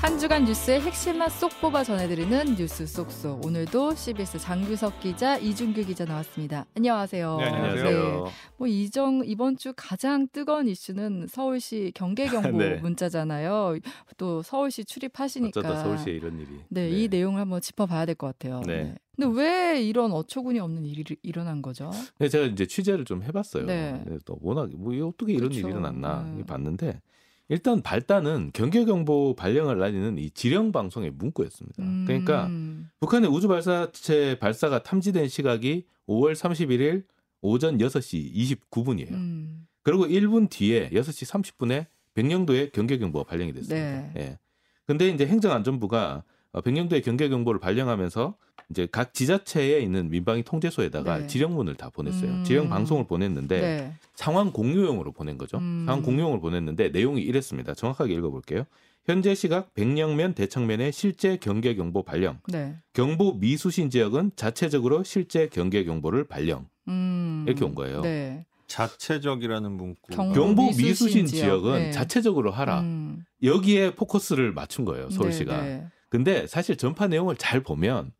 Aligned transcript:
한 0.00 0.16
주간 0.18 0.44
뉴스의 0.44 0.80
핵심만 0.80 1.28
쏙 1.28 1.50
뽑아 1.60 1.82
전해드리는 1.82 2.54
뉴스 2.56 2.86
쏙쏙. 2.86 3.44
오늘도 3.44 3.94
CBS 3.96 4.38
장규석 4.38 5.00
기자, 5.00 5.36
이준규 5.36 5.84
기자 5.86 6.04
나왔습니다. 6.04 6.66
안녕하세요. 6.76 7.36
네, 7.38 7.44
안녕하세요. 7.44 8.24
네. 8.24 8.30
뭐 8.58 8.66
이정 8.68 9.22
이번 9.24 9.56
주 9.56 9.72
가장 9.76 10.28
뜨거운 10.32 10.68
이슈는 10.68 11.26
서울시 11.28 11.90
경계 11.96 12.26
경보 12.26 12.58
네. 12.58 12.76
문자잖아요. 12.76 13.78
또 14.16 14.40
서울시 14.42 14.84
출입하시니까. 14.84 15.58
어쩌다 15.60 15.82
서울시에 15.82 16.12
이런 16.14 16.38
일이. 16.38 16.48
네, 16.68 16.88
이 16.90 17.08
내용을 17.08 17.40
한번 17.40 17.60
짚어봐야 17.60 18.06
될 18.06 18.14
것 18.14 18.28
같아요. 18.28 18.62
네. 18.66 18.94
근데 19.16 19.36
왜 19.40 19.82
이런 19.82 20.12
어처구니 20.12 20.60
없는 20.60 20.86
일이 20.86 21.04
일어난 21.24 21.60
거죠? 21.60 21.90
네, 22.18 22.28
제가 22.28 22.46
이제 22.46 22.66
취재를 22.66 23.04
좀 23.04 23.24
해봤어요. 23.24 23.66
네. 23.66 24.00
네, 24.06 24.18
또 24.24 24.38
워낙 24.42 24.70
뭐 24.76 24.94
어떻게 25.08 25.32
이런 25.32 25.48
그쵸. 25.48 25.58
일이 25.60 25.70
일어났나 25.70 26.22
네. 26.36 26.44
봤는데 26.46 27.00
일단 27.48 27.82
발단은 27.82 28.50
경계경보 28.52 29.34
발령을 29.36 29.78
날리는 29.78 30.18
이 30.18 30.30
지령 30.30 30.70
방송의 30.70 31.10
문구였습니다. 31.12 31.82
그러니까 32.06 32.46
음. 32.46 32.90
북한의 33.00 33.30
우주 33.30 33.48
발사체 33.48 34.38
발사가 34.38 34.82
탐지된 34.82 35.28
시각이 35.28 35.86
5월 36.08 36.34
31일 36.34 37.04
오전 37.40 37.78
6시 37.78 38.34
29분이에요. 38.34 39.12
음. 39.12 39.66
그리고 39.82 40.06
1분 40.06 40.50
뒤에 40.50 40.90
6시 40.90 41.54
30분에 41.56 41.86
백령도에 42.14 42.70
경계경보가 42.70 43.24
발령이 43.24 43.52
됐습니다. 43.54 43.74
네. 43.76 44.12
예. 44.16 44.38
근데 44.84 45.08
이제 45.08 45.26
행정안전부가 45.26 46.16
어, 46.16 46.22
백령도에 46.64 47.00
경계 47.02 47.28
경보를 47.28 47.60
발령하면서 47.60 48.34
이제 48.70 48.86
각 48.90 49.14
지자체에 49.14 49.80
있는 49.80 50.10
민방위 50.10 50.42
통제소에다가 50.42 51.18
네. 51.20 51.26
지령문을 51.26 51.74
다 51.76 51.88
보냈어요. 51.90 52.30
음. 52.30 52.44
지령 52.44 52.68
방송을 52.68 53.06
보냈는데 53.06 53.60
네. 53.60 53.92
상황 54.14 54.52
공유용으로 54.52 55.12
보낸 55.12 55.38
거죠. 55.38 55.58
음. 55.58 55.84
상황 55.86 56.02
공유용을 56.02 56.40
보냈는데 56.40 56.90
내용이 56.90 57.22
이랬습니다. 57.22 57.74
정확하게 57.74 58.14
읽어볼게요. 58.14 58.64
현재 59.06 59.34
시각 59.34 59.72
백령면 59.72 60.34
대청면의 60.34 60.92
실제 60.92 61.38
경계 61.38 61.74
경보 61.74 62.02
발령. 62.02 62.40
네. 62.48 62.76
경보 62.92 63.34
미수신 63.34 63.88
지역은 63.88 64.32
자체적으로 64.36 65.02
실제 65.02 65.48
경계 65.48 65.84
경보를 65.84 66.24
발령. 66.24 66.66
음. 66.88 67.44
이렇게 67.48 67.64
온 67.64 67.74
거예요. 67.74 68.02
네. 68.02 68.44
자체적이라는 68.66 69.72
문구. 69.72 69.96
경- 70.12 70.32
경보 70.34 70.66
미수신 70.66 70.86
미수신 70.88 71.26
지역. 71.26 71.42
지역은 71.42 71.72
네. 71.78 71.90
자체적으로 71.90 72.50
하라. 72.50 72.80
음. 72.80 73.24
여기에 73.42 73.94
포커스를 73.94 74.52
맞춘 74.52 74.84
거예요. 74.84 75.08
서울시가. 75.08 75.88
네, 76.10 76.18
네. 76.18 76.24
근데 76.24 76.46
사실 76.46 76.76
전파 76.76 77.06
내용을 77.06 77.36
잘 77.36 77.62
보면 77.62 78.12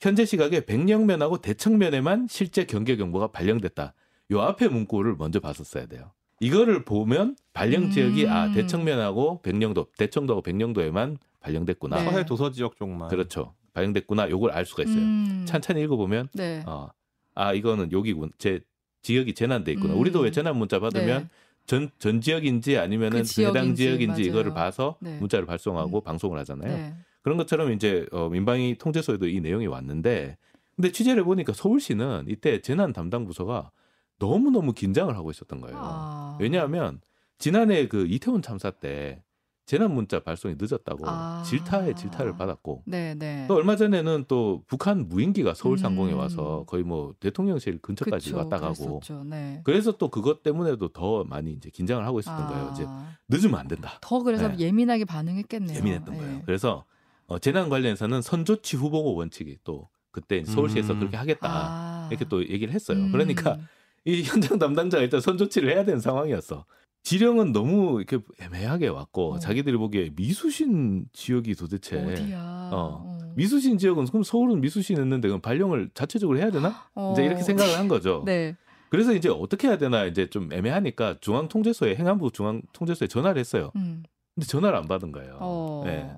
현재 0.00 0.24
시각에 0.24 0.64
백령면하고 0.64 1.38
대청면에만 1.38 2.26
실제 2.28 2.64
경계 2.64 2.96
경보가 2.96 3.28
발령됐다. 3.28 3.94
요 4.32 4.40
앞에 4.40 4.68
문구를 4.68 5.16
먼저 5.16 5.40
봤었어야 5.40 5.86
돼요. 5.86 6.12
이거를 6.40 6.84
보면 6.84 7.36
발령 7.52 7.90
지역이 7.90 8.26
아 8.28 8.46
음. 8.46 8.54
대청면하고 8.54 9.42
백령도, 9.42 9.88
대청도하고 9.98 10.42
백령도에만 10.42 11.18
발령됐구나. 11.40 12.02
네. 12.02 12.10
서해 12.10 12.24
도서 12.24 12.50
지역 12.50 12.76
쪽만. 12.76 13.08
그렇죠. 13.08 13.54
발령됐구나. 13.74 14.30
요걸 14.30 14.50
알 14.52 14.64
수가 14.64 14.84
있어요. 14.84 14.98
음. 14.98 15.44
찬찬히 15.46 15.82
읽어보면 15.82 16.28
네. 16.32 16.62
어, 16.66 16.88
아 17.34 17.52
이거는 17.52 17.92
여기군. 17.92 18.30
제 18.38 18.60
지역이 19.02 19.34
재난돼 19.34 19.72
있구나. 19.72 19.94
음. 19.94 20.00
우리도 20.00 20.20
왜 20.20 20.30
재난 20.30 20.56
문자 20.56 20.78
받으면 20.78 21.22
네. 21.22 21.28
전, 21.66 21.90
전 21.98 22.20
지역인지 22.20 22.78
아니면은 22.78 23.18
그 23.18 23.24
지역인지, 23.24 23.58
해당 23.58 23.74
지역인지 23.74 24.22
맞아요. 24.22 24.30
이거를 24.30 24.54
봐서 24.54 24.96
네. 25.00 25.18
문자를 25.18 25.46
발송하고 25.46 26.00
음. 26.00 26.02
방송을 26.02 26.38
하잖아요. 26.40 26.94
네. 27.20 27.22
그런 27.22 27.36
것처럼 27.36 27.72
이제 27.72 28.06
어, 28.12 28.28
민방위 28.28 28.78
통제소에도 28.78 29.28
이 29.28 29.40
내용이 29.40 29.66
왔는데 29.66 30.36
근데 30.76 30.92
취재를 30.92 31.22
해보니까 31.22 31.52
서울시는 31.52 32.24
이때 32.28 32.62
재난 32.62 32.92
담당 32.92 33.26
부서가 33.26 33.70
너무 34.18 34.50
너무 34.50 34.72
긴장을 34.72 35.14
하고 35.14 35.30
있었던 35.30 35.60
거예요. 35.60 35.76
아. 35.78 36.38
왜냐하면 36.40 37.00
지난해 37.38 37.88
그 37.88 38.06
이태원 38.06 38.42
참사 38.42 38.70
때 38.70 39.22
재난 39.66 39.94
문자 39.94 40.20
발송이 40.20 40.56
늦었다고 40.58 41.04
아. 41.06 41.42
질타에 41.46 41.94
질타를 41.94 42.36
받았고 42.36 42.82
네, 42.86 43.14
네. 43.14 43.44
또 43.46 43.54
얼마 43.54 43.76
전에는 43.76 44.24
또 44.26 44.64
북한 44.66 45.08
무인기가 45.08 45.54
서울 45.54 45.78
상공에 45.78 46.12
음. 46.12 46.18
와서 46.18 46.64
거의 46.66 46.82
뭐 46.82 47.14
대통령실 47.20 47.78
근처까지 47.80 48.30
그쵸, 48.30 48.38
왔다 48.38 48.58
가고. 48.58 49.00
네. 49.26 49.60
그래서 49.62 49.92
또 49.92 50.08
그것 50.08 50.42
때문에도 50.42 50.88
더 50.88 51.24
많이 51.24 51.52
이제 51.52 51.70
긴장을 51.70 52.04
하고 52.04 52.18
있었던 52.18 52.48
거예요. 52.48 52.70
이제 52.72 52.84
아. 52.86 53.16
늦으면 53.28 53.60
안 53.60 53.68
된다. 53.68 53.98
더 54.00 54.22
그래서 54.22 54.48
네. 54.48 54.58
예민하게 54.58 55.04
반응했겠네요. 55.04 55.76
예민했던 55.78 56.14
네. 56.14 56.20
거예요. 56.20 56.42
그래서 56.46 56.84
어, 57.30 57.38
재난 57.38 57.68
관련해서는 57.68 58.22
선조치 58.22 58.76
후보고 58.76 59.14
원칙이 59.14 59.58
또 59.62 59.88
그때 60.10 60.42
서울시에서 60.44 60.94
음. 60.94 60.98
그렇게 60.98 61.16
하겠다 61.16 61.48
아. 61.48 62.08
이렇게 62.10 62.24
또 62.28 62.42
얘기를 62.42 62.74
했어요. 62.74 62.98
음. 62.98 63.12
그러니까 63.12 63.56
이 64.04 64.24
현장 64.24 64.58
담당자가 64.58 65.00
일단 65.04 65.20
선조치를 65.20 65.70
해야 65.70 65.84
되는 65.84 66.00
상황이었어. 66.00 66.64
지령은 67.04 67.52
너무 67.52 68.02
이렇게 68.02 68.18
애매하게 68.40 68.88
왔고 68.88 69.34
어. 69.34 69.38
자기들이 69.38 69.76
보기에 69.76 70.10
미수신 70.16 71.06
지역이 71.12 71.54
도대체 71.54 72.02
어디야? 72.02 72.70
어. 72.72 73.18
미수신 73.36 73.78
지역은 73.78 74.06
그럼 74.06 74.24
서울은 74.24 74.60
미수신 74.60 74.98
있는데 74.98 75.28
그럼 75.28 75.40
발령을 75.40 75.90
자체적으로 75.94 76.36
해야 76.38 76.50
되나? 76.50 76.84
어. 76.96 77.12
이제 77.12 77.24
이렇게 77.24 77.44
생각을 77.44 77.78
한 77.78 77.86
거죠. 77.86 78.24
네. 78.26 78.56
그래서 78.88 79.14
이제 79.14 79.28
어떻게 79.28 79.68
해야 79.68 79.78
되나 79.78 80.04
이제 80.04 80.28
좀 80.28 80.52
애매하니까 80.52 81.18
중앙통제소에 81.20 81.94
행안부 81.94 82.32
중앙통제소에 82.32 83.06
전화를 83.06 83.38
했어요. 83.38 83.70
음. 83.76 84.02
근데 84.34 84.46
전화를 84.48 84.76
안 84.76 84.88
받은 84.88 85.12
거예요. 85.12 85.38
어. 85.38 85.82
네. 85.86 86.12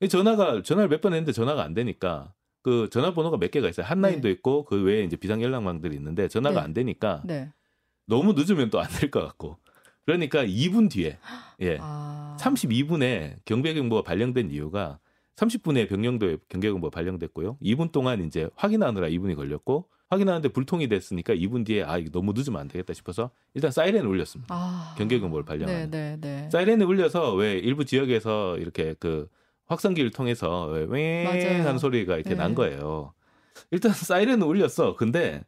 이 0.00 0.08
전화가 0.08 0.62
전화를 0.62 0.88
몇 0.88 1.00
번 1.00 1.12
했는데 1.12 1.32
전화가 1.32 1.62
안 1.62 1.74
되니까 1.74 2.32
그 2.62 2.88
전화번호가 2.90 3.38
몇 3.38 3.50
개가 3.50 3.68
있어요. 3.68 3.86
한라인도 3.86 4.28
있고 4.30 4.64
그 4.64 4.82
외에 4.82 5.02
이제 5.04 5.16
비상 5.16 5.42
연락망들이 5.42 5.94
있는데 5.96 6.28
전화가 6.28 6.60
네. 6.60 6.64
안 6.64 6.72
되니까 6.74 7.22
네. 7.24 7.50
너무 8.06 8.32
늦으면 8.34 8.70
또 8.70 8.80
안 8.80 8.88
될 8.88 9.10
것 9.10 9.20
같고 9.24 9.56
그러니까 10.06 10.44
2분 10.44 10.90
뒤에 10.90 11.18
예 11.60 11.78
아. 11.80 12.36
32분에 12.40 13.36
경배경보가 13.44 14.02
발령된 14.02 14.50
이유가 14.50 14.98
30분에 15.36 15.88
병령도에 15.88 16.38
경계경보가 16.48 16.90
발령됐고요. 16.90 17.56
2분 17.62 17.92
동안 17.92 18.24
이제 18.24 18.48
확인하느라 18.56 19.08
2분이 19.08 19.36
걸렸고 19.36 19.88
확인하는데 20.10 20.48
불통이 20.48 20.88
됐으니까 20.88 21.34
2분 21.34 21.64
뒤에 21.64 21.84
아 21.84 21.96
이거 21.98 22.10
너무 22.10 22.32
늦으면 22.34 22.60
안 22.60 22.68
되겠다 22.68 22.92
싶어서 22.94 23.30
일단 23.54 23.70
사이렌을 23.70 24.06
울렸습니다. 24.06 24.54
아. 24.54 24.94
경계경보를 24.98 25.44
발령하는. 25.44 25.90
네, 25.90 26.16
네, 26.16 26.20
네. 26.20 26.50
사이렌을 26.50 26.84
울려서 26.86 27.34
왜 27.34 27.54
일부 27.58 27.84
지역에서 27.84 28.58
이렇게 28.58 28.94
그 28.98 29.28
확성기를 29.70 30.10
통해서 30.10 30.68
웽 30.72 31.24
맞아요. 31.24 31.62
하는 31.66 31.78
소리가 31.78 32.16
이렇게 32.16 32.30
네. 32.30 32.36
난 32.36 32.54
거예요. 32.54 33.14
일단 33.70 33.92
사이렌을 33.94 34.46
울렸어. 34.46 34.96
근데 34.96 35.42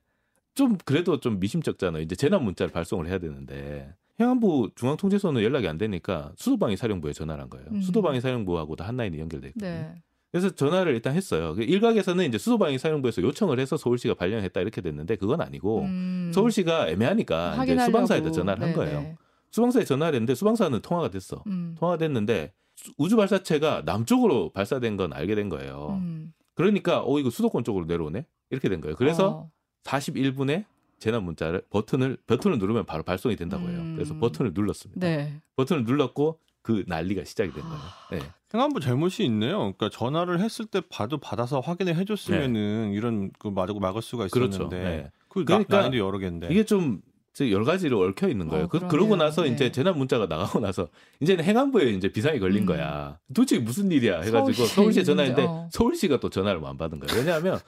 좀 0.55 0.77
그래도 0.85 1.19
좀 1.21 1.41
미심쩍잖아. 1.41 1.99
이제 1.99 2.15
재난 2.15 2.45
문자를 2.45 2.73
발송을 2.73 3.07
해야 3.09 3.19
되는데 3.19 3.95
행안부 4.21 4.71
중앙통제소는 4.77 5.43
연락이 5.43 5.67
안 5.67 5.79
되니까 5.79 6.33
수도방위 6.37 6.77
사령부에 6.77 7.13
전화를 7.13 7.43
한 7.43 7.51
거예요. 7.51 7.67
음. 7.73 7.81
수도방위 7.83 8.21
사령부하고도 8.21 8.85
한라인이 8.85 9.19
연결돼 9.19 9.49
있거든요. 9.49 9.71
네. 9.71 9.95
그래서 10.31 10.51
전화를 10.51 10.95
일단 10.95 11.15
했어요. 11.15 11.55
그 11.55 11.63
일각에서는 11.63 12.25
이제 12.27 12.39
수도방위 12.39 12.79
사령부에서 12.79 13.21
요청을 13.23 13.59
해서 13.59 13.77
서울시가 13.77 14.15
발령했다 14.15 14.61
이렇게 14.61 14.81
됐는데 14.81 15.17
그건 15.17 15.41
아니고 15.41 15.83
음. 15.83 16.31
서울시가 16.35 16.89
애매하니까 16.89 17.65
이제. 17.65 17.79
수방사에다 17.79 18.31
전화를 18.31 18.63
한 18.63 18.71
네, 18.71 18.75
거예요. 18.77 19.01
네. 19.01 19.17
수방사에 19.51 19.85
전화를 19.85 20.15
했는데 20.17 20.35
수방사는 20.35 20.79
통화가 20.81 21.11
됐어. 21.11 21.43
음. 21.49 21.75
통화가 21.79 21.99
됐는데 21.99 22.47
수- 22.47 22.62
우주 22.97 23.17
발사체가 23.17 23.83
남쪽으로 23.85 24.51
발사된 24.53 24.97
건 24.97 25.13
알게 25.13 25.35
된 25.35 25.49
거예요. 25.49 25.99
음. 26.01 26.33
그러니까 26.55 27.03
어 27.05 27.19
이거 27.19 27.31
수도권 27.31 27.65
쪽으로 27.65 27.87
내려오네 27.87 28.27
이렇게 28.51 28.69
된 28.69 28.81
거예요. 28.81 28.97
그래서 28.97 29.29
어. 29.29 29.51
41분에 29.85 30.65
재난 30.99 31.25
문자를 31.25 31.63
버튼을 31.71 32.19
버튼을 32.27 32.59
누르면 32.59 32.87
바로 32.87 33.03
발송이 33.03 33.37
된다고 33.37 33.69
해요. 33.69 33.81
음. 33.81 33.95
그래서 33.97 34.17
버튼을 34.19 34.53
눌렀습니다. 34.55 35.05
네. 35.05 35.41
버튼을 35.57 35.85
눌렀고 35.85 36.39
그 36.63 36.85
난리가 36.87 37.25
시작이 37.25 37.53
된 37.53 37.63
거예요. 37.63 37.81
네. 38.13 38.21
행안부 38.55 38.81
잘못이 38.81 39.25
있네요. 39.25 39.59
그러니까 39.59 39.89
전화를 39.89 40.41
했을 40.41 40.67
때 40.67 40.81
봐도 40.89 41.19
받아서 41.19 41.61
확인을 41.61 41.97
해줬으면은 41.97 42.93
이런 42.93 43.31
그 43.39 43.49
막을 43.49 43.75
막을 43.81 44.03
수가 44.03 44.29
그렇죠. 44.29 44.65
있었는데 44.65 44.79
네. 44.79 45.11
그 45.29 45.45
그러니까 45.45 45.89
나, 45.89 45.97
여러 45.97 46.19
개인데 46.19 46.49
이게 46.51 46.65
좀 46.65 47.01
여러 47.41 47.65
가지로 47.65 48.01
얽혀 48.01 48.29
있는 48.29 48.49
거예요. 48.49 48.65
어, 48.65 48.69
그. 48.69 48.87
그러고 48.89 49.17
나서 49.17 49.43
네. 49.43 49.49
이제 49.49 49.73
재난 49.73 49.97
문자가 49.97 50.27
나가고 50.27 50.61
나서 50.61 50.89
이제는 51.21 51.45
행안부에 51.45 51.91
이제 51.91 52.09
비상이 52.09 52.39
걸린 52.39 52.65
음. 52.65 52.67
거야. 52.67 53.19
도대체 53.35 53.59
무슨 53.59 53.91
일이야 53.91 54.21
해가지고 54.21 54.53
서울시에 54.53 54.75
서울시 54.75 55.01
에 55.01 55.05
전화했는데 55.05 55.43
어. 55.45 55.69
서울시가 55.73 56.21
또 56.21 56.29
전화를 56.29 56.65
안 56.65 56.77
받은 56.77 57.01
거예요. 57.01 57.21
왜냐하면 57.21 57.59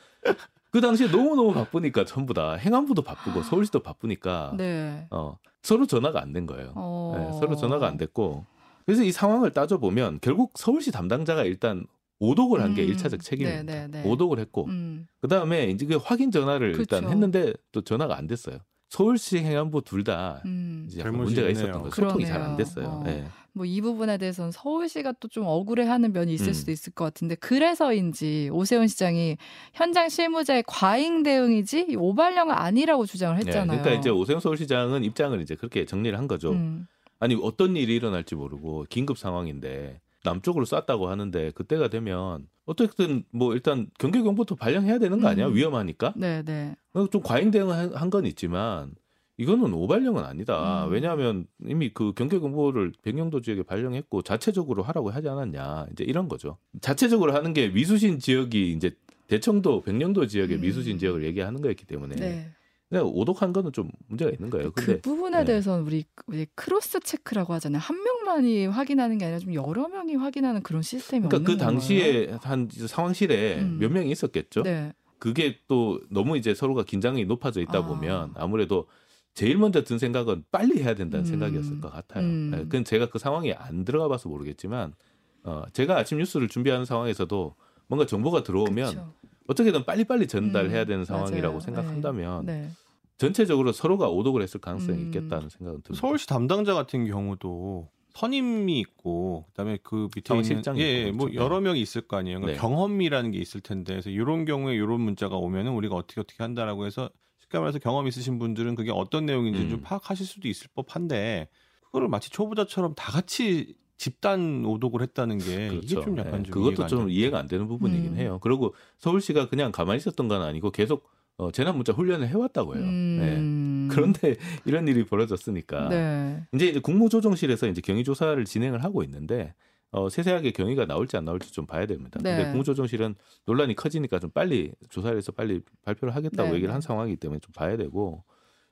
그 0.70 0.80
당시에 0.80 1.08
너무 1.10 1.34
너무 1.34 1.54
바쁘니까 1.54 2.04
전부 2.04 2.34
다 2.34 2.54
행안부도 2.54 3.02
바쁘고 3.02 3.42
서울시도 3.42 3.80
바쁘니까 3.80 4.54
네. 4.56 5.06
어, 5.10 5.38
서로 5.62 5.86
전화가 5.86 6.20
안 6.20 6.32
된 6.32 6.46
거예요. 6.46 6.72
어. 6.74 7.14
네, 7.16 7.38
서로 7.40 7.56
전화가 7.56 7.86
안 7.86 7.96
됐고 7.96 8.44
그래서 8.84 9.02
이 9.02 9.12
상황을 9.12 9.52
따져 9.52 9.78
보면 9.78 10.18
결국 10.20 10.52
서울시 10.56 10.90
담당자가 10.92 11.44
일단 11.44 11.86
오독을 12.18 12.60
한게 12.62 12.82
음. 12.82 12.88
일 12.88 12.96
1차적 12.96 13.22
책임입니다. 13.22 13.62
네, 13.62 13.86
네, 13.88 14.02
네. 14.02 14.08
오독을 14.08 14.38
했고 14.38 14.66
음. 14.66 15.06
그다음에 15.22 15.66
이제 15.70 15.86
그 15.86 15.96
확인 15.96 16.30
전화를 16.30 16.74
일단 16.78 17.00
그쵸. 17.00 17.10
했는데 17.12 17.52
또 17.72 17.80
전화가 17.80 18.16
안 18.16 18.26
됐어요. 18.26 18.58
서울시 18.94 19.38
행안부 19.38 19.82
둘다 19.82 20.40
음. 20.44 20.86
이제 20.88 21.02
문제가 21.02 21.48
있네요. 21.48 21.64
있었던 21.64 21.72
거예요. 21.82 21.90
소통이 21.90 22.26
잘 22.26 22.40
안. 22.40 22.56
됐어요. 22.56 22.86
어. 22.86 23.02
네. 23.04 23.26
뭐이 23.52 23.80
부분에 23.80 24.18
대해서는 24.18 24.52
서울시가 24.52 25.14
또 25.20 25.28
좀 25.28 25.44
억울해하는 25.46 26.12
면이 26.12 26.32
있을 26.34 26.48
음. 26.48 26.52
수도 26.52 26.70
있을 26.70 26.92
것 26.92 27.04
같은데 27.04 27.34
그래서인지 27.34 28.50
오세훈 28.52 28.86
시장이 28.86 29.36
현장 29.72 30.08
실무자의 30.08 30.62
과잉 30.68 31.24
대응이지 31.24 31.86
이 31.90 31.96
오발령은 31.96 32.54
아니라고 32.54 33.04
주장을 33.06 33.36
네, 33.36 33.44
했잖아요. 33.46 33.80
그러니까 33.80 34.00
이제 34.00 34.10
오세훈 34.10 34.40
서울시장은 34.40 35.02
입장을 35.02 35.40
이제 35.40 35.56
그렇게 35.56 35.84
정리를 35.84 36.16
한 36.16 36.28
거죠. 36.28 36.52
음. 36.52 36.86
아니 37.18 37.34
어떤 37.42 37.74
일이 37.76 37.96
일어날지 37.96 38.36
모르고 38.36 38.86
긴급 38.90 39.18
상황인데 39.18 40.00
남쪽으로 40.24 40.64
쐈다고 40.64 41.08
하는데 41.08 41.50
그때가 41.52 41.88
되면 41.88 42.48
어떻게든 42.66 43.24
뭐 43.30 43.54
일단 43.54 43.88
경계 43.98 44.22
경보도 44.22 44.56
발령해야 44.56 44.98
되는 44.98 45.20
거 45.20 45.28
아니야? 45.28 45.48
음. 45.48 45.54
위험하니까. 45.54 46.14
네, 46.16 46.42
네. 46.42 46.74
어, 46.94 47.06
좀 47.06 47.22
과잉 47.22 47.50
대응한 47.50 48.10
건 48.10 48.26
있지만 48.26 48.94
이거는 49.36 49.74
오발령은 49.74 50.24
아니다. 50.24 50.86
음. 50.86 50.92
왜냐하면 50.92 51.46
이미 51.64 51.90
그 51.92 52.12
경계 52.14 52.38
경보를 52.38 52.92
백령도 53.02 53.42
지역에 53.42 53.62
발령했고 53.62 54.22
자체적으로 54.22 54.82
하라고 54.82 55.10
하지 55.10 55.28
않았냐. 55.28 55.88
이제 55.92 56.04
이런 56.04 56.28
거죠. 56.28 56.56
자체적으로 56.80 57.34
하는 57.34 57.52
게 57.52 57.68
미수신 57.68 58.18
지역이 58.18 58.72
이제 58.72 58.96
대청도 59.26 59.82
백령도 59.82 60.26
지역의 60.26 60.56
음. 60.58 60.60
미수신 60.62 60.98
지역을 60.98 61.24
얘기하는 61.24 61.60
거였기 61.60 61.86
때문에 61.86 62.16
네. 62.16 62.50
그냥 62.94 63.10
오독한 63.12 63.52
거는 63.52 63.72
좀 63.72 63.90
문제가 64.06 64.30
있는 64.30 64.50
거예요. 64.50 64.70
근데 64.70 64.94
그 64.94 65.00
부분에 65.00 65.38
네. 65.38 65.44
대해서는 65.44 65.84
우리, 65.84 66.04
우리 66.28 66.46
cross 66.54 67.00
check라고 67.00 67.52
하잖아요. 67.54 67.80
한 67.80 68.00
명만이 68.00 68.66
확인하는 68.66 69.18
게 69.18 69.24
아니라 69.24 69.40
좀 69.40 69.52
여러 69.52 69.88
명이 69.88 70.14
확인하는 70.14 70.62
그런 70.62 70.80
시스템이 70.80 71.26
그러니까 71.26 71.44
그 71.44 71.52
없는 71.52 71.58
건가요? 71.58 71.74
당시에 71.74 72.38
한 72.42 72.68
상황실에 72.70 73.58
음. 73.62 73.78
몇 73.80 73.90
명이 73.90 74.12
있었겠죠. 74.12 74.62
네. 74.62 74.92
그게 75.18 75.58
또 75.66 76.00
너무 76.08 76.36
이제 76.36 76.54
서로가 76.54 76.84
긴장이 76.84 77.24
높아져 77.24 77.60
있다 77.62 77.78
아. 77.78 77.84
보면 77.84 78.30
아무래도 78.36 78.86
제일 79.32 79.58
먼저 79.58 79.82
든 79.82 79.98
생각은 79.98 80.44
빨리 80.52 80.80
해야 80.80 80.94
된다는 80.94 81.24
음. 81.24 81.28
생각이었을 81.28 81.80
것 81.80 81.90
같아요. 81.90 82.22
음. 82.24 82.50
네, 82.52 82.58
그건 82.58 82.84
제가 82.84 83.10
그 83.10 83.18
상황에 83.18 83.54
안 83.54 83.84
들어가 83.84 84.06
봐서 84.06 84.28
모르겠지만 84.28 84.94
어, 85.42 85.64
제가 85.72 85.98
아침 85.98 86.18
뉴스를 86.18 86.46
준비하는 86.46 86.84
상황에서도 86.84 87.56
뭔가 87.88 88.06
정보가 88.06 88.44
들어오면 88.44 88.86
그쵸. 88.86 89.12
어떻게든 89.48 89.84
빨리빨리 89.84 90.28
전달해야 90.28 90.82
음, 90.82 90.86
되는 90.86 91.04
상황이라고 91.04 91.54
맞아요. 91.54 91.60
생각한다면 91.60 92.46
네. 92.46 92.70
전체적으로 93.18 93.72
서로가 93.72 94.08
오독을 94.08 94.42
했을 94.42 94.60
가능성이 94.60 94.98
음. 94.98 95.06
있겠다는 95.06 95.48
생각은 95.48 95.82
듭니다. 95.82 96.00
서울시 96.00 96.26
담당자 96.26 96.74
같은 96.74 97.06
경우도 97.06 97.88
선임이 98.14 98.78
있고 98.80 99.44
그다음에 99.48 99.78
그 99.82 100.08
밑에 100.14 100.36
있는 100.36 100.62
예, 100.76 100.82
예, 100.82 101.08
있고 101.08 101.16
뭐 101.16 101.26
그렇죠. 101.26 101.44
여러 101.44 101.60
명이 101.60 101.80
있을 101.80 102.02
거 102.02 102.16
아니에요. 102.16 102.40
그러니까 102.40 102.60
네. 102.60 102.60
경험이라는 102.60 103.30
게 103.32 103.38
있을 103.38 103.60
텐데 103.60 103.92
그래서 103.94 104.10
이런 104.10 104.44
경우에 104.44 104.74
이런 104.74 105.00
문자가 105.00 105.36
오면은 105.36 105.72
우리가 105.72 105.96
어떻게 105.96 106.20
어떻게 106.20 106.42
한다라고 106.42 106.86
해서 106.86 107.10
쉽게 107.38 107.58
말해서 107.58 107.78
경험 107.80 108.06
있으신 108.06 108.38
분들은 108.38 108.76
그게 108.76 108.92
어떤 108.92 109.26
내용인지 109.26 109.62
음. 109.62 109.68
좀 109.68 109.80
파악하실 109.80 110.26
수도 110.26 110.48
있을 110.48 110.68
법한데 110.74 111.48
그거를 111.82 112.08
마치 112.08 112.30
초보자처럼 112.30 112.94
다 112.94 113.12
같이 113.12 113.74
집단 113.96 114.64
오독을 114.64 115.02
했다는 115.02 115.38
게 115.38 115.70
이게 115.74 115.86
좀 115.86 116.18
약간 116.18 116.42
네, 116.42 116.50
좀 116.50 116.52
그것도 116.52 116.72
이해가 116.72 116.84
안 116.84 116.88
좀. 116.88 117.10
이해가 117.10 117.38
안 117.38 117.48
되는 117.48 117.68
부분이긴 117.68 118.12
음. 118.12 118.16
해요. 118.16 118.38
그리고 118.42 118.74
서울시가 118.98 119.48
그냥 119.48 119.72
가만히 119.72 119.98
있었던 119.98 120.28
건 120.28 120.42
아니고 120.42 120.70
계속 120.70 121.08
어, 121.36 121.50
재난 121.50 121.76
문자 121.76 121.92
훈련을 121.92 122.28
해왔다고 122.28 122.76
해요. 122.76 122.84
네. 122.84 123.36
음. 123.36 123.88
그런데 123.90 124.36
이런 124.64 124.86
일이 124.86 125.04
벌어졌으니까 125.04 125.88
네. 125.88 126.42
이제, 126.52 126.80
국무조정실에서 126.80 127.66
이제 127.66 127.80
경위 127.80 128.04
조사를 128.04 128.42
진행을 128.44 128.84
하고 128.84 129.02
있는데 129.02 129.54
어, 129.90 130.08
세세하게 130.08 130.52
경위가 130.52 130.86
나올지 130.86 131.16
안 131.16 131.24
나올지 131.24 131.52
좀 131.52 131.66
봐야 131.66 131.86
됩니다. 131.86 132.18
네. 132.22 132.36
근데 132.36 132.50
국무조정실은 132.50 133.14
논란이 133.46 133.74
커지니까 133.74 134.18
좀 134.18 134.30
빨리 134.30 134.72
조사를 134.90 135.16
해서 135.16 135.32
빨리 135.32 135.60
발표를 135.82 136.14
하겠다고 136.14 136.50
네, 136.50 136.56
얘기를 136.56 136.72
한 136.74 136.80
네. 136.80 136.86
상황이기 136.86 137.16
때문에 137.16 137.40
좀 137.40 137.52
봐야 137.52 137.76
되고 137.76 138.24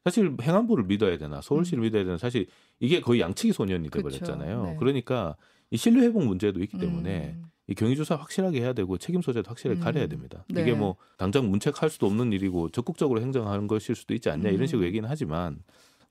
사실 0.04 0.36
행안부를 0.40 0.84
믿어야 0.84 1.18
되나 1.18 1.40
서울시를 1.40 1.82
믿어야 1.82 2.04
되나 2.04 2.18
사실 2.18 2.46
이게 2.80 3.00
거의 3.00 3.20
양치기 3.20 3.52
소년이 3.52 3.88
음. 3.88 3.90
돼버렸잖아요. 3.90 4.64
네. 4.64 4.76
그러니까 4.78 5.36
이 5.70 5.76
신뢰 5.76 6.02
회복 6.02 6.24
문제도 6.24 6.60
있기 6.60 6.78
때문에 6.78 7.36
음. 7.36 7.44
이 7.72 7.74
경위 7.74 7.96
조사 7.96 8.14
확실하게 8.16 8.60
해야 8.60 8.74
되고 8.74 8.98
책임 8.98 9.22
소재도 9.22 9.48
확실하게 9.48 9.80
음. 9.80 9.82
가려야 9.82 10.06
됩니다. 10.06 10.44
네. 10.48 10.60
이게 10.60 10.72
뭐 10.72 10.96
당장 11.16 11.48
문책할 11.50 11.88
수도 11.88 12.06
없는 12.06 12.32
일이고 12.32 12.68
적극적으로 12.68 13.22
행정하는 13.22 13.66
것일 13.66 13.94
수도 13.94 14.12
있지 14.12 14.28
않냐 14.28 14.50
음. 14.50 14.54
이런 14.54 14.66
식으로 14.66 14.86
얘기는 14.86 15.08
하지만 15.08 15.58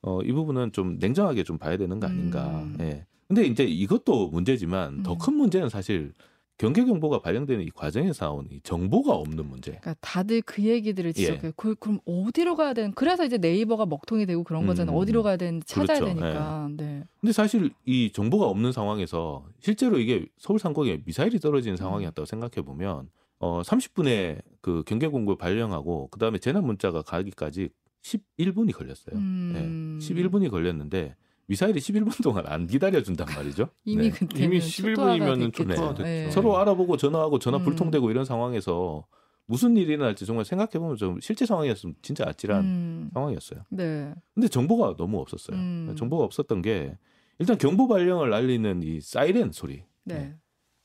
어, 0.01 0.21
이 0.23 0.31
부분은 0.31 0.71
좀 0.71 0.97
냉정하게 0.99 1.43
좀 1.43 1.59
봐야 1.59 1.77
되는 1.77 1.99
거 1.99 2.07
아닌가. 2.07 2.63
음. 2.63 2.77
예. 2.81 3.05
근데 3.27 3.45
이제 3.45 3.63
이것도 3.63 4.29
문제지만 4.29 5.03
더 5.03 5.13
음. 5.13 5.17
큰 5.19 5.35
문제는 5.35 5.69
사실 5.69 6.13
경계 6.61 6.85
경보가 6.85 7.21
발령되는 7.21 7.65
이 7.65 7.71
과정에서 7.71 8.25
나온 8.25 8.47
이 8.51 8.59
정보가 8.61 9.13
없는 9.15 9.49
문제. 9.49 9.71
그러니까 9.71 9.95
다들 9.99 10.43
그 10.43 10.61
얘기들을 10.63 11.11
지적해요. 11.11 11.53
그, 11.55 11.73
그럼 11.73 11.99
어디로 12.05 12.55
가야 12.55 12.75
되는? 12.75 12.91
그래서 12.93 13.25
이제 13.25 13.39
네이버가 13.39 13.87
먹통이 13.87 14.27
되고 14.27 14.43
그런 14.43 14.67
거잖아요. 14.67 14.95
음. 14.95 15.01
어디로 15.01 15.23
가야 15.23 15.37
되는지 15.37 15.65
찾아야 15.65 15.99
그렇죠. 15.99 16.19
되니까. 16.19 16.69
네. 16.77 17.03
근데 17.19 17.33
사실 17.33 17.71
이 17.85 18.11
정보가 18.11 18.45
없는 18.45 18.73
상황에서 18.73 19.43
실제로 19.59 19.97
이게 19.97 20.27
서울 20.37 20.59
상공에 20.59 21.01
미사일이 21.03 21.39
떨어지는 21.39 21.77
상황이었다고 21.77 22.27
생각해 22.27 22.63
보면 22.63 23.09
어 23.39 23.63
30분에 23.63 24.43
그 24.61 24.83
경계 24.85 25.07
공고 25.07 25.37
발령하고 25.37 26.09
그다음에 26.09 26.37
재난 26.37 26.63
문자가 26.63 27.01
가기까지 27.01 27.69
11분이 28.03 28.71
걸렸어요. 28.71 29.15
음. 29.15 29.99
네. 29.99 30.05
11분이 30.05 30.51
걸렸는데 30.51 31.15
미사일이 31.51 31.81
11분 31.81 32.23
동안 32.23 32.45
안 32.47 32.65
기다려 32.65 33.03
준단 33.03 33.27
말이죠. 33.35 33.67
이미 33.83 34.09
네. 34.09 34.11
그때는 34.11 34.45
이미 34.45 34.61
초토화가 34.61 35.17
11분이면은 35.17 35.39
됐겠죠. 35.51 35.67
초토화가 35.69 35.93
됐죠. 35.95 36.03
네. 36.03 36.31
서로 36.31 36.57
알아보고 36.57 36.95
전화하고 36.95 37.39
전화 37.39 37.57
음. 37.57 37.63
불통되고 37.65 38.09
이런 38.09 38.23
상황에서 38.23 39.05
무슨 39.47 39.75
일이 39.75 39.91
일어날지 39.93 40.25
정말 40.25 40.45
생각해 40.45 40.71
보면 40.79 40.95
좀 40.95 41.19
실제 41.19 41.45
상황이었으면 41.45 41.95
진짜 42.01 42.23
아찔한 42.25 42.61
음. 42.63 43.09
상황이었어요. 43.13 43.63
네. 43.69 44.13
근데 44.33 44.47
정보가 44.47 44.95
너무 44.95 45.19
없었어요. 45.19 45.57
음. 45.57 45.93
정보가 45.97 46.23
없었던 46.23 46.61
게 46.61 46.97
일단 47.37 47.57
경보 47.57 47.89
발령을 47.89 48.33
알리는 48.33 48.81
이 48.83 49.01
사이렌 49.01 49.51
소리. 49.51 49.83
네. 50.05 50.35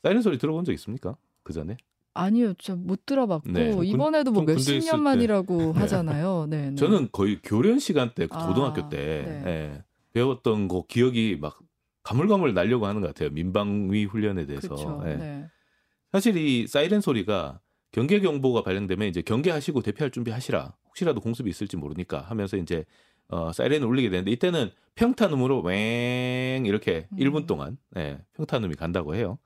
사이렌 0.03 0.21
소리 0.21 0.37
들어본 0.37 0.65
적 0.65 0.73
있습니까? 0.73 1.15
그 1.43 1.53
전에? 1.53 1.77
아니요, 2.13 2.55
저못 2.55 3.05
들어봤고 3.05 3.51
네. 3.51 3.71
군- 3.73 3.85
이번에도 3.85 4.31
뭐 4.31 4.43
몇십 4.43 4.83
년 4.83 4.97
때. 4.97 4.97
만이라고 4.97 5.71
하잖아요. 5.77 6.47
네. 6.49 6.71
네. 6.71 6.75
저는 6.75 7.07
거의 7.13 7.39
교련 7.41 7.79
시간 7.79 8.11
때 8.13 8.27
아, 8.31 8.47
고등학교 8.47 8.89
때 8.89 8.97
네. 9.45 9.83
예, 10.17 10.19
배웠던 10.19 10.67
거 10.67 10.85
기억이 10.87 11.37
막 11.39 11.59
가물가물 12.03 12.53
날려고 12.53 12.87
하는 12.87 13.01
것 13.01 13.07
같아요. 13.07 13.29
민방위 13.29 14.05
훈련에 14.05 14.45
대해서. 14.45 14.69
그렇죠. 14.69 15.03
예. 15.05 15.15
네. 15.15 15.47
사실 16.11 16.35
이 16.37 16.65
사이렌 16.65 17.01
소리가 17.01 17.59
경계 17.91 18.19
경보가 18.19 18.63
발령되면 18.63 19.07
이제 19.07 19.21
경계하시고 19.21 19.81
대피할 19.81 20.11
준비하시라. 20.11 20.75
혹시라도 20.87 21.21
공습이 21.21 21.49
있을지 21.49 21.77
모르니까 21.77 22.21
하면서 22.21 22.57
이제 22.57 22.85
어, 23.27 23.51
사이렌을 23.51 23.87
울리게 23.87 24.09
되는데 24.09 24.31
이때는 24.31 24.71
평탄음으로 24.95 25.61
웽 25.61 26.65
이렇게 26.65 27.07
음. 27.11 27.17
1분 27.17 27.45
동안 27.45 27.77
예, 27.97 28.19
평탄음이 28.33 28.75
간다고 28.75 29.15
해요. 29.15 29.37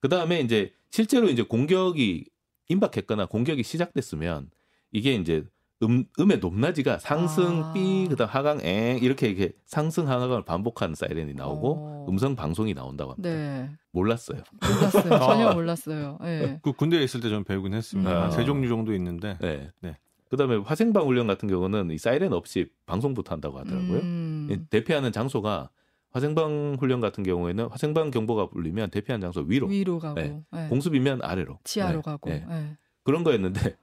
그 0.00 0.08
다음에 0.08 0.40
이제 0.40 0.72
실제로 0.90 1.28
이제 1.28 1.42
공격이 1.42 2.30
임박했거나 2.68 3.26
공격이 3.26 3.62
시작됐으면 3.62 4.50
이게 4.92 5.14
이제 5.14 5.44
음, 5.82 6.04
음의 6.18 6.38
높낮이가 6.38 6.98
상승 6.98 7.64
아. 7.64 7.72
삐 7.74 8.06
그다음 8.08 8.30
하강 8.30 8.60
엥 8.62 8.98
이렇게 9.02 9.28
이렇게 9.28 9.52
상승 9.66 10.08
하강을 10.08 10.44
반복하는 10.44 10.94
사이렌이 10.94 11.34
나오고 11.34 11.74
어. 11.76 12.06
음성 12.08 12.34
방송이 12.34 12.72
나온다고 12.72 13.12
합니다. 13.12 13.28
네. 13.28 13.70
몰랐어요. 13.92 14.42
몰랐어요. 14.62 15.18
전혀 15.20 15.48
아. 15.48 15.54
몰랐어요. 15.54 16.18
네. 16.22 16.58
그 16.62 16.72
군대에 16.72 17.02
있을 17.04 17.20
때 17.20 17.28
좀 17.28 17.44
배우긴 17.44 17.74
했습니다. 17.74 18.10
음. 18.10 18.22
한세 18.22 18.44
종류 18.44 18.68
정도 18.68 18.94
있는데 18.94 19.36
네. 19.40 19.70
네. 19.80 19.96
그다음에 20.30 20.56
화생방 20.56 21.06
훈련 21.06 21.26
같은 21.26 21.48
경우는 21.48 21.90
이 21.90 21.98
사이렌 21.98 22.32
없이 22.32 22.68
방송부터 22.86 23.32
한다고 23.34 23.58
하더라고요. 23.58 23.98
음. 24.00 24.48
이 24.50 24.58
대피하는 24.70 25.12
장소가 25.12 25.68
화생방 26.12 26.76
훈련 26.80 27.00
같은 27.02 27.22
경우에는 27.22 27.66
화생방 27.66 28.10
경보가 28.10 28.48
울리면 28.52 28.90
대피하는 28.90 29.20
장소 29.20 29.40
위로, 29.42 29.66
위로 29.66 29.98
가고 29.98 30.14
네. 30.14 30.40
네. 30.52 30.68
공습이면 30.68 31.20
아래로 31.22 31.58
지하로 31.64 31.96
네. 31.96 32.02
가고 32.02 32.30
네. 32.30 32.44
네. 32.48 32.76
그런 33.04 33.22
거였는데 33.22 33.76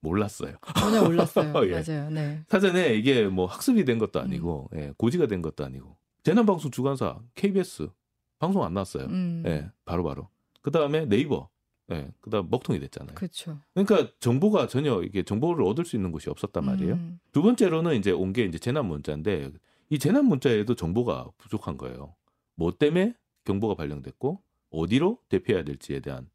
몰랐어요. 0.00 0.54
전혀 0.78 1.02
몰랐어요. 1.02 1.52
어, 1.56 1.66
예. 1.66 1.70
맞아요. 1.82 2.10
네. 2.10 2.42
사전에 2.48 2.94
이게 2.94 3.26
뭐 3.26 3.46
학습이 3.46 3.84
된 3.84 3.98
것도 3.98 4.20
아니고 4.20 4.70
음. 4.72 4.78
예, 4.78 4.92
고지가 4.96 5.26
된 5.26 5.42
것도 5.42 5.64
아니고 5.64 5.96
재난방송 6.22 6.70
주관사 6.70 7.18
KBS 7.34 7.88
방송 8.38 8.62
안 8.64 8.74
나왔어요. 8.74 9.06
음. 9.06 9.42
예, 9.46 9.70
바로 9.84 10.04
바로. 10.04 10.28
그 10.62 10.70
다음에 10.70 11.06
네이버, 11.06 11.48
예, 11.90 12.08
그다음 12.20 12.48
먹통이 12.50 12.78
됐잖아요. 12.80 13.14
그렇죠. 13.14 13.58
그러니까 13.74 14.12
정보가 14.20 14.66
전혀 14.68 15.02
이게 15.02 15.22
정보를 15.22 15.64
얻을 15.64 15.84
수 15.84 15.96
있는 15.96 16.12
곳이 16.12 16.28
없었단 16.30 16.64
말이에요. 16.64 16.94
음. 16.94 17.18
두 17.32 17.42
번째로는 17.42 17.96
이제 17.96 18.10
온 18.10 18.32
게 18.32 18.44
이제 18.44 18.58
재난 18.58 18.86
문자인데 18.86 19.50
이 19.90 19.98
재난 19.98 20.26
문자에도 20.26 20.74
정보가 20.74 21.30
부족한 21.38 21.78
거예요. 21.78 22.14
뭐 22.54 22.72
때문에 22.76 23.14
경보가 23.44 23.74
발령됐고 23.74 24.40
어디로 24.70 25.18
대피해야 25.30 25.64
될지에 25.64 26.00
대한 26.00 26.28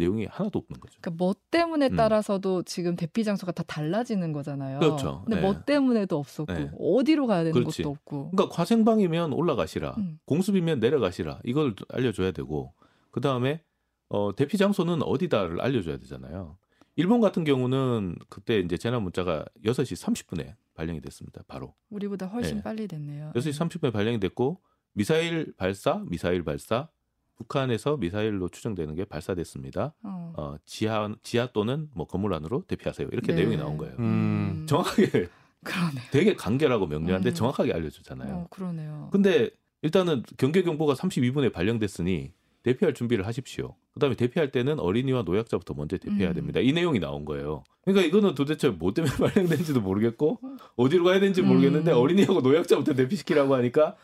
내용이 0.00 0.26
하나도 0.26 0.58
없는 0.58 0.80
거죠. 0.80 0.98
그러니까 1.00 1.22
뭐 1.22 1.34
때문에 1.50 1.88
음. 1.88 1.96
따라서도 1.96 2.62
지금 2.62 2.96
대피 2.96 3.22
장소가 3.22 3.52
다 3.52 3.62
달라지는 3.62 4.32
거잖아요. 4.32 4.80
그렇죠. 4.80 5.22
근데 5.24 5.36
네. 5.36 5.42
뭐 5.42 5.62
때문에도 5.62 6.18
없었고 6.18 6.52
네. 6.52 6.70
어디로 6.78 7.26
가야 7.26 7.44
되는 7.44 7.52
그렇지. 7.52 7.82
것도 7.82 7.90
없고. 7.90 8.30
그러니까 8.30 8.54
과생방이면 8.54 9.32
올라가시라, 9.32 9.94
음. 9.98 10.18
공습이면 10.24 10.80
내려가시라 10.80 11.40
이걸 11.44 11.74
알려줘야 11.90 12.32
되고 12.32 12.72
그 13.10 13.20
다음에 13.20 13.62
어, 14.08 14.34
대피 14.34 14.56
장소는 14.56 15.02
어디다를 15.02 15.60
알려줘야 15.60 15.98
되잖아요. 15.98 16.56
일본 16.96 17.20
같은 17.20 17.44
경우는 17.44 18.16
그때 18.28 18.58
이제 18.58 18.76
재난 18.76 19.02
문자가 19.02 19.44
6시 19.64 19.96
30분에 20.04 20.54
발령이 20.74 21.00
됐습니다. 21.00 21.42
바로 21.46 21.74
우리보다 21.90 22.26
훨씬 22.26 22.56
네. 22.56 22.62
빨리 22.62 22.88
됐네요. 22.88 23.32
6시 23.34 23.58
30분에 23.58 23.92
발령이 23.92 24.18
됐고 24.18 24.60
미사일 24.92 25.52
발사, 25.56 26.02
미사일 26.08 26.42
발사 26.42 26.88
북한에서 27.40 27.96
미사일로 27.96 28.48
추정되는 28.50 28.94
게 28.94 29.04
발사됐습니다. 29.04 29.94
어. 30.02 30.32
어, 30.36 30.56
지하 30.66 31.14
지하 31.22 31.46
또는 31.52 31.88
뭐 31.94 32.06
건물 32.06 32.34
안으로 32.34 32.64
대피하세요. 32.66 33.08
이렇게 33.12 33.32
네. 33.32 33.40
내용이 33.40 33.56
나온 33.56 33.78
거예요. 33.78 33.94
음. 33.98 34.66
정확하게 34.68 35.28
그러네. 35.64 36.00
되게 36.10 36.34
간결하고 36.34 36.86
명료한데 36.86 37.30
음. 37.30 37.34
정확하게 37.34 37.72
알려주잖아요. 37.72 38.34
어, 38.34 38.46
그러네요. 38.50 39.08
근데 39.10 39.50
일단은 39.82 40.22
경계 40.36 40.62
경보가 40.62 40.94
32분에 40.94 41.52
발령됐으니 41.52 42.32
대피할 42.62 42.92
준비를 42.92 43.26
하십시오. 43.26 43.74
그다음에 43.94 44.14
대피할 44.16 44.52
때는 44.52 44.78
어린이와 44.78 45.22
노약자부터 45.22 45.72
먼저 45.74 45.96
대피해야 45.96 46.30
음. 46.30 46.34
됩니다. 46.34 46.60
이 46.60 46.72
내용이 46.72 47.00
나온 47.00 47.24
거예요. 47.24 47.64
그러니까 47.84 48.06
이거는 48.06 48.34
도대체 48.34 48.68
뭐 48.68 48.92
때문에 48.92 49.14
발령된지도 49.16 49.80
모르겠고 49.80 50.38
어디로 50.76 51.04
가야 51.04 51.20
되는지 51.20 51.40
모르겠는데 51.40 51.92
음. 51.92 51.96
어린이하고 51.96 52.42
노약자부터 52.42 52.94
대피시키라고 52.94 53.54
하니까 53.54 53.96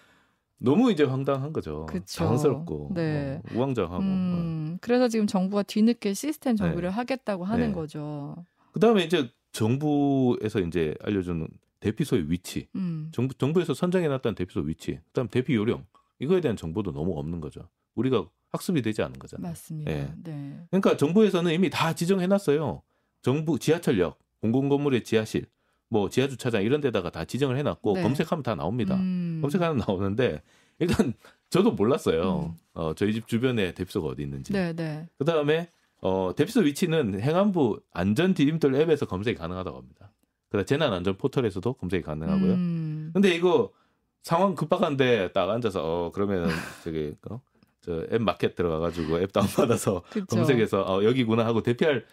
너무 0.58 0.90
이제 0.90 1.04
황당한 1.04 1.52
거죠. 1.52 1.86
그쵸. 1.86 2.25
당황스럽고 2.25 2.90
네. 2.94 3.40
어, 3.44 3.54
우왕좌왕하고. 3.54 4.02
음, 4.02 4.78
그래서 4.80 5.08
지금 5.08 5.26
정부가 5.26 5.62
뒤늦게 5.62 6.14
시스템 6.14 6.56
정비를 6.56 6.88
네. 6.88 6.94
하겠다고 6.94 7.44
하는 7.44 7.68
네. 7.68 7.72
거죠. 7.72 8.36
그다음에 8.72 9.04
이제 9.04 9.30
정부에서 9.52 10.60
이제 10.60 10.94
알려주는 11.02 11.46
대피소의 11.80 12.30
위치, 12.30 12.68
음. 12.75 13.10
정부 13.12 13.34
정부에서 13.34 13.75
선정해놨다는 13.75 14.34
대피소 14.34 14.60
위치, 14.60 14.98
그다음 15.08 15.28
대피 15.28 15.54
요령 15.54 15.84
이거에 16.18 16.40
대한 16.40 16.56
정보도 16.56 16.92
너무 16.92 17.18
없는 17.18 17.40
거죠. 17.40 17.68
우리가 17.94 18.28
학습이 18.50 18.82
되지 18.82 19.02
않은 19.02 19.18
거잖아요. 19.18 19.50
맞습니다. 19.50 19.90
네. 19.90 20.12
네. 20.22 20.60
그러니까 20.70 20.96
정부에서는 20.96 21.52
이미 21.52 21.70
다 21.70 21.94
지정해놨어요. 21.94 22.82
정부 23.22 23.58
지하철역, 23.58 24.18
공공건물의 24.40 25.04
지하실, 25.04 25.46
뭐 25.88 26.08
지하 26.08 26.28
주차장 26.28 26.62
이런 26.62 26.80
데다가 26.80 27.10
다 27.10 27.24
지정을 27.24 27.56
해놨고 27.58 27.94
네. 27.94 28.02
검색하면 28.02 28.42
다 28.42 28.54
나옵니다. 28.54 28.96
음. 28.96 29.38
검색하면 29.42 29.78
나오는데 29.86 30.42
일단 30.78 31.14
저도 31.50 31.72
몰랐어요. 31.72 32.52
음. 32.52 32.58
어, 32.74 32.94
저희 32.94 33.12
집 33.12 33.28
주변에 33.28 33.72
대피소가 33.72 34.08
어디 34.08 34.22
있는지. 34.22 34.52
네, 34.52 34.72
네. 34.74 35.08
그 35.18 35.24
다음에 35.24 35.70
어, 36.02 36.32
대피소 36.36 36.60
위치는 36.60 37.20
행안부 37.20 37.80
안전디딤돌 37.92 38.74
앱에서 38.74 39.06
검색이 39.06 39.36
가능하다고 39.36 39.78
합니다. 39.78 40.12
그다음 40.48 40.64
재난 40.64 40.92
안전 40.92 41.16
포털에서도 41.16 41.72
검색이 41.74 42.02
가능하고요. 42.02 42.52
음. 42.52 43.10
근데 43.12 43.34
이거 43.34 43.72
상황 44.22 44.54
급박한데 44.54 45.32
딱 45.32 45.48
앉아서 45.50 45.82
어 45.82 46.10
그러면은 46.10 46.48
저기 46.82 47.14
어? 47.30 47.40
저앱 47.80 48.20
마켓 48.22 48.54
들어가가지고 48.54 49.20
앱 49.20 49.32
다운 49.32 49.46
받아서 49.46 50.02
그쵸. 50.10 50.26
검색해서 50.26 50.82
어, 50.82 51.04
여기구나 51.04 51.46
하고 51.46 51.62
대피할 51.62 52.04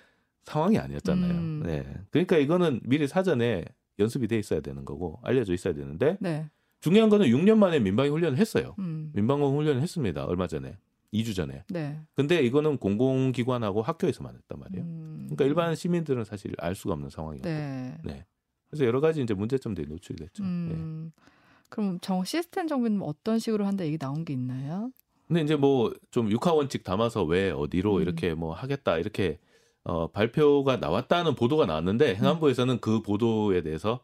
상황이 0.43 0.77
아니었잖아요. 0.77 1.31
음. 1.33 1.63
네. 1.65 1.85
그러니까 2.12 2.38
이거는 2.38 2.81
미리 2.83 3.07
사전에 3.07 3.65
연습이 4.00 4.27
돼 4.27 4.38
있어야 4.38 4.59
되는 4.62 4.85
거고 4.85 5.19
알려져 5.23 5.53
있어야 5.53 5.73
되는데 5.73 6.17
네. 6.19 6.50
중요한 6.79 7.09
거는 7.09 7.27
6년 7.27 7.57
만에 7.57 7.79
민방위 7.79 8.09
훈련을 8.09 8.38
했어요. 8.38 8.75
음. 8.79 9.12
민방공 9.13 9.57
훈련을 9.57 9.81
했습니다. 9.81 10.25
얼마 10.25 10.47
전에. 10.47 10.77
2주 11.13 11.35
전에. 11.35 11.63
네. 11.69 12.00
근데 12.15 12.41
이거는 12.41 12.77
공공기관하고 12.77 13.83
학교에서만 13.83 14.35
했단 14.35 14.59
말이에요. 14.59 14.83
음. 14.83 15.19
그러니까 15.29 15.45
일반 15.45 15.75
시민들은 15.75 16.23
사실 16.23 16.51
알 16.57 16.73
수가 16.75 16.93
없는 16.95 17.09
상황이었고. 17.12 17.47
네. 17.47 17.95
네. 18.03 18.25
그래서 18.67 18.85
여러 18.85 19.00
가지 19.00 19.21
이제 19.21 19.35
문제점들이 19.35 19.88
노출이 19.88 20.17
됐죠. 20.17 20.43
예. 20.43 20.47
음. 20.47 21.12
그럼 21.69 22.00
정 22.01 22.23
시스템 22.23 22.67
정비는 22.67 23.01
어떤 23.03 23.38
식으로 23.38 23.65
한다 23.65 23.85
얘기 23.85 23.97
나온 24.00 24.25
게 24.25 24.33
있나요? 24.33 24.91
근데 25.27 25.41
이제 25.41 25.55
뭐 25.55 25.93
좀 26.12 26.29
육하 26.31 26.51
원칙 26.53 26.83
담아서 26.83 27.23
왜 27.23 27.51
어디로 27.51 27.97
음. 27.97 28.01
이렇게 28.01 28.33
뭐 28.33 28.53
하겠다 28.53 28.97
이렇게 28.97 29.38
어 29.85 30.07
발표가 30.07 30.77
나왔다는 30.77 31.35
보도가 31.35 31.65
나왔는데 31.65 32.15
행안부에서는 32.15 32.79
그 32.79 33.01
보도에 33.01 33.61
대해서 33.61 33.99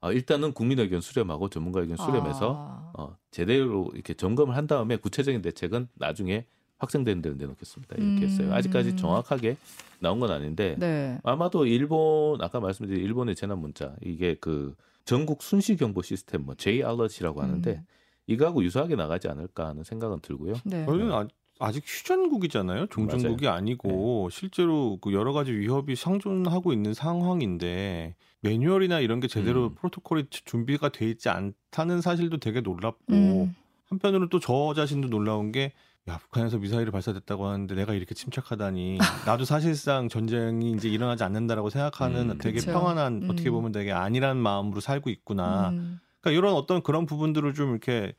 어 0.00 0.12
일단은 0.12 0.52
국민 0.52 0.78
의견 0.78 1.00
수렴하고 1.00 1.48
전문가 1.48 1.80
의견 1.80 1.96
수렴해서 1.96 2.56
아. 2.56 2.92
어 2.96 3.16
제대로 3.30 3.90
이렇게 3.94 4.14
점검을 4.14 4.56
한 4.56 4.66
다음에 4.66 4.96
구체적인 4.96 5.42
대책은 5.42 5.88
나중에 5.94 6.46
확정되는 6.78 7.22
데를 7.22 7.36
내놓겠습니다. 7.38 7.96
이렇게 7.96 8.26
했어요. 8.26 8.48
음. 8.48 8.52
아직까지 8.52 8.96
정확하게 8.96 9.56
나온 10.00 10.20
건 10.20 10.30
아닌데 10.30 10.76
네. 10.78 11.18
아마도 11.24 11.66
일본 11.66 12.40
아까 12.40 12.60
말씀드린 12.60 13.02
일본의 13.04 13.34
재난 13.34 13.58
문자 13.58 13.94
이게 14.02 14.36
그 14.40 14.74
전국 15.04 15.42
순시 15.42 15.76
경보 15.76 16.02
시스템 16.02 16.44
뭐 16.44 16.54
J 16.54 16.82
알럿이라고 16.82 17.42
하는데 17.42 17.70
음. 17.72 17.86
이거하고 18.26 18.62
유사하게 18.64 18.96
나가지 18.96 19.28
않을까 19.28 19.68
하는 19.68 19.84
생각은 19.84 20.20
들고요. 20.20 20.54
네. 20.64 20.84
저희는 20.86 21.28
아, 21.58 21.66
아직 21.66 21.84
휴전국이잖아요. 21.86 22.86
종전국이 22.86 23.48
아니고 23.48 24.28
실제로 24.30 24.98
그 25.00 25.12
여러 25.12 25.32
가지 25.32 25.52
위협이 25.52 25.96
상존하고 25.96 26.72
있는 26.72 26.94
상황인데 26.94 28.14
매뉴얼이나 28.40 29.00
이런 29.00 29.20
게 29.20 29.28
제대로 29.28 29.68
음. 29.68 29.74
프로토콜이 29.74 30.26
준비가 30.30 30.90
돼 30.90 31.08
있지 31.08 31.28
않다는 31.28 32.00
사실도 32.00 32.38
되게 32.38 32.60
놀랍고 32.60 33.12
음. 33.14 33.54
한편으로는 33.86 34.28
또저 34.28 34.74
자신도 34.74 35.08
놀라운 35.08 35.52
게 35.52 35.72
야, 36.06 36.18
북한에서 36.18 36.58
미사일이 36.58 36.90
발사됐다고 36.90 37.46
하는데 37.46 37.74
내가 37.74 37.94
이렇게 37.94 38.14
침착하다니. 38.14 38.98
나도 39.26 39.46
사실상 39.46 40.10
전쟁이 40.10 40.72
이제 40.72 40.88
일어나지 40.88 41.24
않는다라고 41.24 41.70
생각하는 41.70 42.32
음, 42.32 42.38
되게 42.38 42.58
그쵸. 42.58 42.72
평안한 42.72 43.22
음. 43.22 43.30
어떻게 43.30 43.50
보면 43.50 43.72
되게 43.72 43.90
안일한 43.92 44.36
마음으로 44.36 44.80
살고 44.80 45.08
있구나. 45.08 45.70
음. 45.70 46.00
그러니까 46.20 46.38
이런 46.38 46.54
어떤 46.54 46.82
그런 46.82 47.06
부분들을 47.06 47.54
좀 47.54 47.70
이렇게 47.70 48.14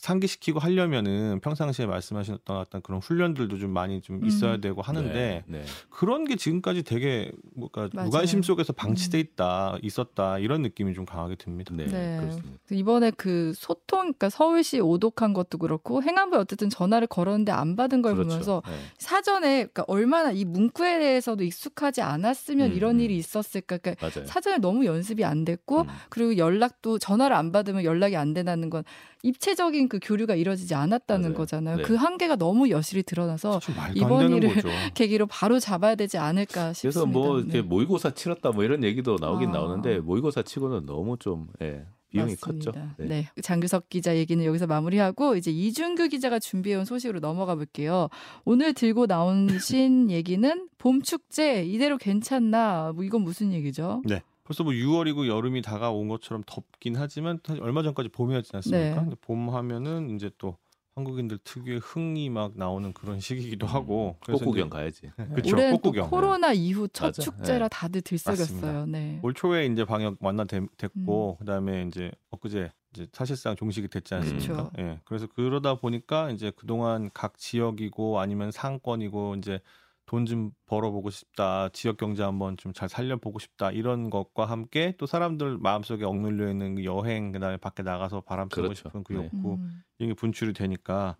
상기시키고 0.00 0.60
하려면은 0.60 1.40
평상시에 1.40 1.86
말씀하셨던 1.86 2.56
어떤 2.56 2.82
그런 2.82 3.00
훈련들도 3.00 3.58
좀 3.58 3.70
많이 3.70 4.00
좀 4.00 4.22
음. 4.22 4.26
있어야 4.26 4.58
되고 4.58 4.80
하는데 4.80 5.12
네, 5.12 5.42
네. 5.46 5.64
그런 5.90 6.24
게 6.24 6.36
지금까지 6.36 6.84
되게 6.84 7.32
뭔가 7.54 7.88
맞아요. 7.92 8.06
무관심 8.06 8.42
속에서 8.42 8.72
방치돼 8.72 9.18
음. 9.18 9.20
있다 9.20 9.78
있었다 9.82 10.38
이런 10.38 10.62
느낌이 10.62 10.94
좀 10.94 11.04
강하게 11.04 11.34
듭니다. 11.34 11.74
네, 11.74 11.86
네. 11.86 12.18
그렇습니다. 12.20 12.58
이번에 12.70 13.10
그 13.10 13.52
소통, 13.56 14.00
그러니까 14.00 14.30
서울시 14.30 14.78
오독한 14.78 15.32
것도 15.32 15.58
그렇고 15.58 16.02
행안부에 16.02 16.38
어쨌든 16.38 16.70
전화를 16.70 17.08
걸었는데 17.08 17.50
안 17.50 17.74
받은 17.74 18.00
걸 18.02 18.14
그렇죠. 18.14 18.28
보면서 18.28 18.62
네. 18.66 18.72
사전에 18.98 19.56
그러니까 19.56 19.84
얼마나 19.88 20.30
이 20.30 20.44
문구에 20.44 21.00
대해서도 21.00 21.42
익숙하지 21.42 22.02
않았으면 22.02 22.70
음, 22.70 22.76
이런 22.76 22.96
음. 22.96 23.00
일이 23.00 23.16
있었을까. 23.16 23.78
그러니까 23.78 24.06
맞아요. 24.06 24.26
사전에 24.26 24.58
너무 24.58 24.86
연습이 24.86 25.24
안 25.24 25.44
됐고 25.44 25.82
음. 25.82 25.88
그리고 26.08 26.36
연락도 26.36 26.98
전화를 27.00 27.34
안 27.34 27.50
받으면 27.50 27.82
연락이 27.82 28.16
안 28.16 28.32
된다는 28.32 28.70
건 28.70 28.84
입체적인 29.24 29.87
그 29.88 29.98
교류가 30.02 30.34
이루어지지 30.34 30.74
않았다는 30.74 31.30
맞아요. 31.30 31.34
거잖아요. 31.34 31.76
네. 31.78 31.82
그 31.82 31.94
한계가 31.94 32.36
너무 32.36 32.70
여실히 32.70 33.02
드러나서 33.02 33.58
좀 33.60 33.74
말도 33.76 33.98
이번 33.98 34.30
일을 34.30 34.54
거죠. 34.54 34.68
계기로 34.94 35.26
바로 35.26 35.58
잡아야 35.58 35.94
되지 35.94 36.18
않을까 36.18 36.72
싶습니다. 36.72 37.00
그래서 37.00 37.06
뭐 37.06 37.38
이렇게 37.38 37.52
네. 37.54 37.62
모의고사 37.62 38.10
치렀다 38.10 38.50
뭐 38.52 38.64
이런 38.64 38.84
얘기도 38.84 39.16
나오긴 39.20 39.50
아. 39.50 39.52
나오는데 39.52 39.98
모의고사 40.00 40.42
치고는 40.42 40.86
너무 40.86 41.16
좀 41.18 41.48
예, 41.62 41.84
비용이 42.10 42.36
맞습니다. 42.40 42.72
컸죠. 42.72 42.88
네. 42.98 43.28
장규석 43.42 43.88
기자 43.88 44.16
얘기는 44.16 44.42
여기서 44.44 44.66
마무리하고 44.66 45.36
이제 45.36 45.50
이준규 45.50 46.08
기자가 46.08 46.38
준비해온 46.38 46.84
소식으로 46.84 47.20
넘어가 47.20 47.54
볼게요. 47.54 48.08
오늘 48.44 48.72
들고 48.72 49.06
나오신 49.06 50.10
얘기는 50.10 50.68
봄 50.78 51.02
축제 51.02 51.64
이대로 51.64 51.98
괜찮나? 51.98 52.92
뭐 52.94 53.04
이건 53.04 53.22
무슨 53.22 53.52
얘기죠? 53.52 54.02
네. 54.06 54.22
벌써 54.48 54.64
뭐 54.64 54.72
6월이고 54.72 55.26
여름이 55.26 55.60
다가온 55.60 56.08
것처럼 56.08 56.42
덥긴 56.46 56.96
하지만 56.96 57.38
사실 57.44 57.62
얼마 57.62 57.82
전까지 57.82 58.08
봄이었지 58.08 58.50
않습니까? 58.54 59.02
네. 59.02 59.10
봄 59.20 59.50
하면은 59.50 60.16
이제 60.16 60.30
또 60.38 60.56
한국인들 60.94 61.38
특유의 61.44 61.80
흥이 61.80 62.30
막 62.30 62.52
나오는 62.56 62.90
그런 62.94 63.20
시기이기도 63.20 63.66
하고 63.66 64.16
그래서 64.24 64.42
꽃구경 64.42 64.70
가야지. 64.70 65.12
그쵸, 65.34 65.54
올해는 65.54 65.72
또 65.74 65.82
꽃구경. 65.82 66.08
코로나 66.08 66.54
이후 66.54 66.88
첫 66.88 67.08
맞아. 67.08 67.22
축제라 67.22 67.68
다들 67.68 68.00
들썩였어요. 68.00 68.86
네. 68.86 69.20
올 69.22 69.34
초에 69.34 69.66
이제 69.66 69.84
방역 69.84 70.16
완화됐고 70.18 71.32
음. 71.32 71.38
그다음에 71.38 71.84
이제 71.86 72.10
엊그제 72.30 72.72
이제 72.94 73.06
사실상 73.12 73.54
종식이 73.54 73.88
됐지 73.88 74.14
않습니까? 74.14 74.70
예. 74.78 74.98
그래서 75.04 75.26
그러다 75.26 75.74
보니까 75.74 76.30
이제 76.30 76.50
그동안 76.56 77.10
각 77.12 77.36
지역이고 77.36 78.18
아니면 78.18 78.50
상권이고 78.50 79.34
이제 79.36 79.60
돈 80.08 80.24
좀 80.26 80.50
벌어보고 80.66 81.10
싶다, 81.10 81.68
지역 81.70 81.98
경제 81.98 82.22
한번 82.22 82.56
좀 82.56 82.72
잘 82.72 82.88
살려보고 82.88 83.38
싶다 83.38 83.70
이런 83.70 84.08
것과 84.10 84.46
함께 84.46 84.94
또 84.98 85.04
사람들 85.06 85.58
마음속에 85.58 86.04
억눌려 86.04 86.50
있는 86.50 86.76
그 86.76 86.84
여행 86.84 87.30
그다음에 87.32 87.58
밖에 87.58 87.82
나가서 87.82 88.22
바람 88.22 88.48
쐬고 88.50 88.68
그렇죠. 88.68 88.88
싶은 88.88 89.04
그 89.04 89.12
네. 89.12 89.24
욕구 89.32 89.54
음. 89.54 89.82
이게 89.98 90.14
분출이 90.14 90.54
되니까 90.54 91.16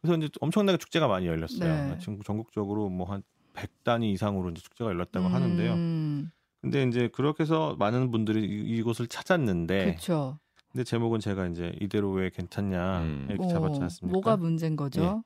그래서 0.00 0.16
이제 0.16 0.28
엄청나게 0.40 0.78
축제가 0.78 1.08
많이 1.08 1.26
열렸어요. 1.26 1.90
네. 1.94 1.98
지금 1.98 2.20
전국적으로 2.22 2.88
뭐 2.88 3.06
한 3.12 3.22
100단위 3.54 4.04
이상으로 4.12 4.50
이제 4.50 4.60
축제가 4.62 4.90
열렸다고 4.90 5.26
하는데요. 5.26 5.72
음, 5.72 6.30
근데 6.62 6.84
이제 6.84 7.08
그렇게 7.08 7.42
해서 7.42 7.74
많은 7.78 8.12
분들이 8.12 8.40
이- 8.44 8.76
이 8.78 8.82
곳을 8.82 9.08
찾았는데 9.08 9.84
그렇죠. 9.86 10.38
근데 10.70 10.84
제목은 10.84 11.18
제가 11.18 11.46
이제 11.48 11.74
이대로 11.80 12.12
왜 12.12 12.30
괜찮냐 12.30 13.00
음. 13.00 13.26
이렇게 13.30 13.46
어, 13.46 13.48
잡았지 13.48 13.80
않습니까? 13.80 14.12
뭐가 14.12 14.36
문제인 14.36 14.76
거죠? 14.76 15.24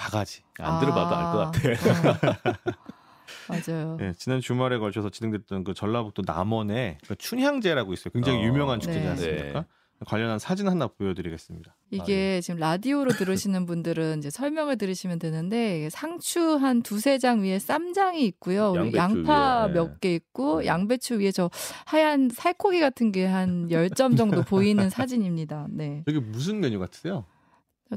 바가지. 0.00 0.42
안 0.58 0.80
들어봐도 0.80 1.14
알것 1.14 1.52
같아. 1.52 2.48
아, 2.48 2.54
어. 3.52 3.60
맞아요. 3.66 3.98
예, 4.00 4.12
지난 4.16 4.40
주말에 4.40 4.78
걸쳐서 4.78 5.10
진행됐던 5.10 5.64
그 5.64 5.74
전라북도 5.74 6.22
남원에 6.26 6.98
그 7.06 7.16
춘향제라고 7.16 7.92
있어요. 7.92 8.12
굉장히 8.12 8.38
어, 8.38 8.42
유명한 8.44 8.80
축제지 8.80 9.00
네. 9.00 9.08
않습니까? 9.10 9.66
관련한 10.06 10.38
사진 10.38 10.66
하나 10.66 10.86
보여드리겠습니다. 10.86 11.76
이게 11.90 12.40
지금 12.40 12.58
라디오로 12.58 13.10
들으시는 13.12 13.66
분들은 13.66 14.20
이제 14.20 14.30
설명을 14.30 14.78
들으시면 14.78 15.18
되는데 15.18 15.90
상추 15.90 16.54
한 16.54 16.82
두세 16.82 17.18
장 17.18 17.42
위에 17.42 17.58
쌈장이 17.58 18.24
있고요. 18.28 18.72
양파 18.94 19.66
위에, 19.66 19.74
몇개 19.74 20.14
있고 20.14 20.60
네. 20.60 20.66
양배추 20.68 21.18
위에 21.18 21.32
저 21.32 21.50
하얀 21.84 22.30
살코기 22.30 22.80
같은 22.80 23.12
게한 23.12 23.68
10점 23.68 24.16
정도 24.16 24.40
보이는 24.48 24.88
사진입니다. 24.88 25.66
네. 25.68 26.02
여기 26.08 26.18
무슨 26.18 26.60
메뉴 26.60 26.78
같으세요? 26.78 27.26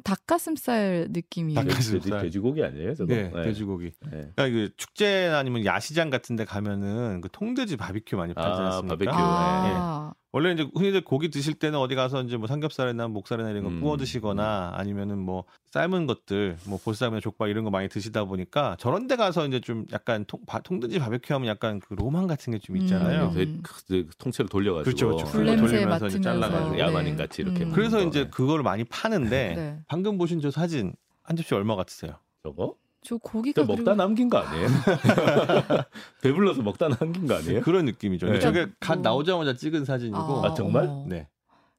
닭가슴살 0.04 1.08
느낌이에요. 1.12 1.60
닭가슴- 1.60 2.00
돼지. 2.00 2.10
돼지 2.10 2.40
고기 2.40 2.64
아니에요, 2.64 2.96
저거? 2.96 3.14
네, 3.14 3.32
돼지고기. 3.32 3.92
네. 4.12 4.32
그러니까 4.36 4.50
그 4.50 4.70
축제 4.78 5.28
아니면 5.28 5.66
야시장 5.66 6.10
같은 6.10 6.36
데 6.36 6.46
가면은 6.46 7.22
그 7.22 7.30
통돼지 7.32 7.78
바비큐 7.78 8.16
많이 8.18 8.34
팔지 8.34 8.50
아, 8.62 8.66
않습니까? 8.68 8.96
바비큐. 8.96 9.12
아, 9.14 10.14
원래 10.36 10.52
이제 10.52 10.68
흔히들 10.74 11.02
고기 11.02 11.30
드실 11.30 11.54
때는 11.54 11.78
어디 11.78 11.94
가서 11.94 12.24
이제 12.24 12.38
뭐 12.38 12.48
삼겹살이나 12.48 13.08
목살이나 13.08 13.52
이런 13.52 13.64
거 13.64 13.70
음. 13.70 13.80
구워 13.82 13.98
드시거나 13.98 14.72
아니면은 14.76 15.20
뭐 15.20 15.44
삶은 15.70 16.08
것들 16.08 16.58
뭐 16.66 16.80
보쌈이나 16.84 17.20
족발 17.20 17.50
이런 17.50 17.64
거 17.64 17.70
많이 17.70 17.88
드시다 17.88 18.26
보니까 18.26 18.76
저런 18.80 19.06
데 19.06 19.16
가서 19.16 19.46
이제 19.46 19.60
좀 19.60 19.86
약간 19.92 20.26
통, 20.26 20.40
바, 20.48 20.60
통든지 20.60 20.98
바베큐 20.98 21.32
하면 21.36 21.48
약간 21.48 21.80
그 21.80 21.94
로망 21.94 22.26
같은 22.26 22.52
게 22.52 22.58
좀 22.64 22.78
있잖아요. 22.78 23.28
음. 23.28 23.34
그래서 23.34 23.52
그 23.62 24.08
통째로 24.18 24.50
돌려가지고 24.50 24.84
그렇죠, 24.96 25.32
그렇죠. 25.32 25.58
돌리면서 25.68 26.08
이제 26.08 26.20
잘라가지고. 26.20 26.80
야만인 26.80 27.16
같이 27.16 27.44
이렇게 27.44 27.66
음. 27.66 27.72
그래서 27.72 27.98
거. 27.98 28.04
이제 28.04 28.28
그거를 28.28 28.64
많이 28.64 28.84
파는데 28.86 29.54
네. 29.56 29.80
방금 29.88 30.18
보신 30.18 30.42
저 30.42 30.50
사진 30.50 30.94
한 31.22 31.36
접시 31.36 31.54
얼마 31.54 31.76
같으세요? 31.76 32.14
저거 32.42 32.74
저 33.04 33.18
고기가 33.18 33.62
저 33.62 33.66
먹다 33.66 33.84
그리고- 33.84 33.96
남긴 33.96 34.30
거 34.30 34.38
아니에요? 34.40 34.68
배불러서 36.22 36.62
먹다 36.62 36.88
남긴 36.90 37.28
거 37.28 37.36
아니에요? 37.36 37.62
그런 37.62 37.86
느낌이죠. 37.86 38.28
네. 38.28 38.40
저게 38.40 38.68
갓 38.80 38.96
뭐- 38.96 39.04
나오자마자 39.04 39.54
찍은 39.54 39.86
사진이고 39.86 40.46
아, 40.46 40.54
정말? 40.54 40.86
어머. 40.88 41.06
네. 41.08 41.28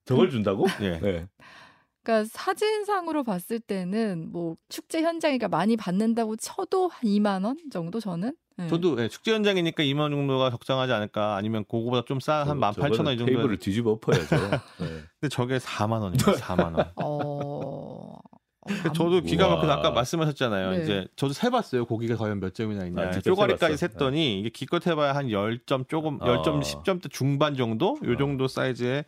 저걸 0.05 0.31
준다고? 0.31 0.67
예. 0.81 0.99
네. 1.01 1.27
그러니까 2.03 2.29
사진상으로 2.31 3.25
봤을 3.25 3.59
때는 3.61 4.29
뭐 4.31 4.57
축제 4.69 5.01
현장이니까 5.03 5.49
많이 5.49 5.77
받는다고 5.77 6.37
쳐도 6.37 6.89
한 6.89 7.01
2만 7.03 7.45
원 7.45 7.57
정도 7.73 8.01
저는. 8.01 8.35
네. 8.57 8.69
저도 8.69 9.03
예, 9.03 9.09
축제 9.09 9.33
현장이니까 9.33 9.83
2만 9.83 10.01
원 10.01 10.11
정도가 10.13 10.51
적당하지 10.51 10.93
않을까 10.93 11.35
아니면 11.37 11.65
그거보다 11.65 12.05
좀 12.07 12.19
싸 12.21 12.45
한 12.45 12.59
18,000원 12.61 13.15
이 13.15 13.19
정도. 13.19 13.25
테이블을 13.27 13.59
뒤집어 13.59 13.93
엎어야죠. 13.93 14.27
네. 14.81 14.87
근데 15.21 15.29
저게 15.31 15.57
4만 15.59 16.03
원이에요. 16.03 16.37
4만 16.39 16.77
원. 16.77 16.91
어. 17.03 18.13
어, 18.65 18.73
안- 18.85 18.93
저도 18.95 19.21
기가 19.21 19.49
막혀서. 19.49 19.73
아까 19.73 19.91
말씀하셨잖아요. 19.91 20.71
네. 20.73 20.83
이제 20.83 21.07
저도 21.17 21.33
세봤어요. 21.33 21.85
고기가 21.87 22.17
과연 22.17 22.41
몇 22.41 22.55
점이나 22.55 22.85
있냐. 22.87 23.03
아, 23.03 23.11
쪼가리까지 23.21 23.77
세봤어. 23.77 23.95
셌더니 23.95 24.41
이게 24.41 24.49
기껏 24.51 24.87
해봐야 24.87 25.15
한 25.15 25.29
10점 25.29 25.89
조금 25.89 26.19
어. 26.21 26.25
10점 26.43 26.61
10점대 26.63 27.11
중반 27.11 27.57
정도 27.57 27.97
요 28.05 28.13
어. 28.13 28.17
정도 28.17 28.49
사이즈에 28.49 29.05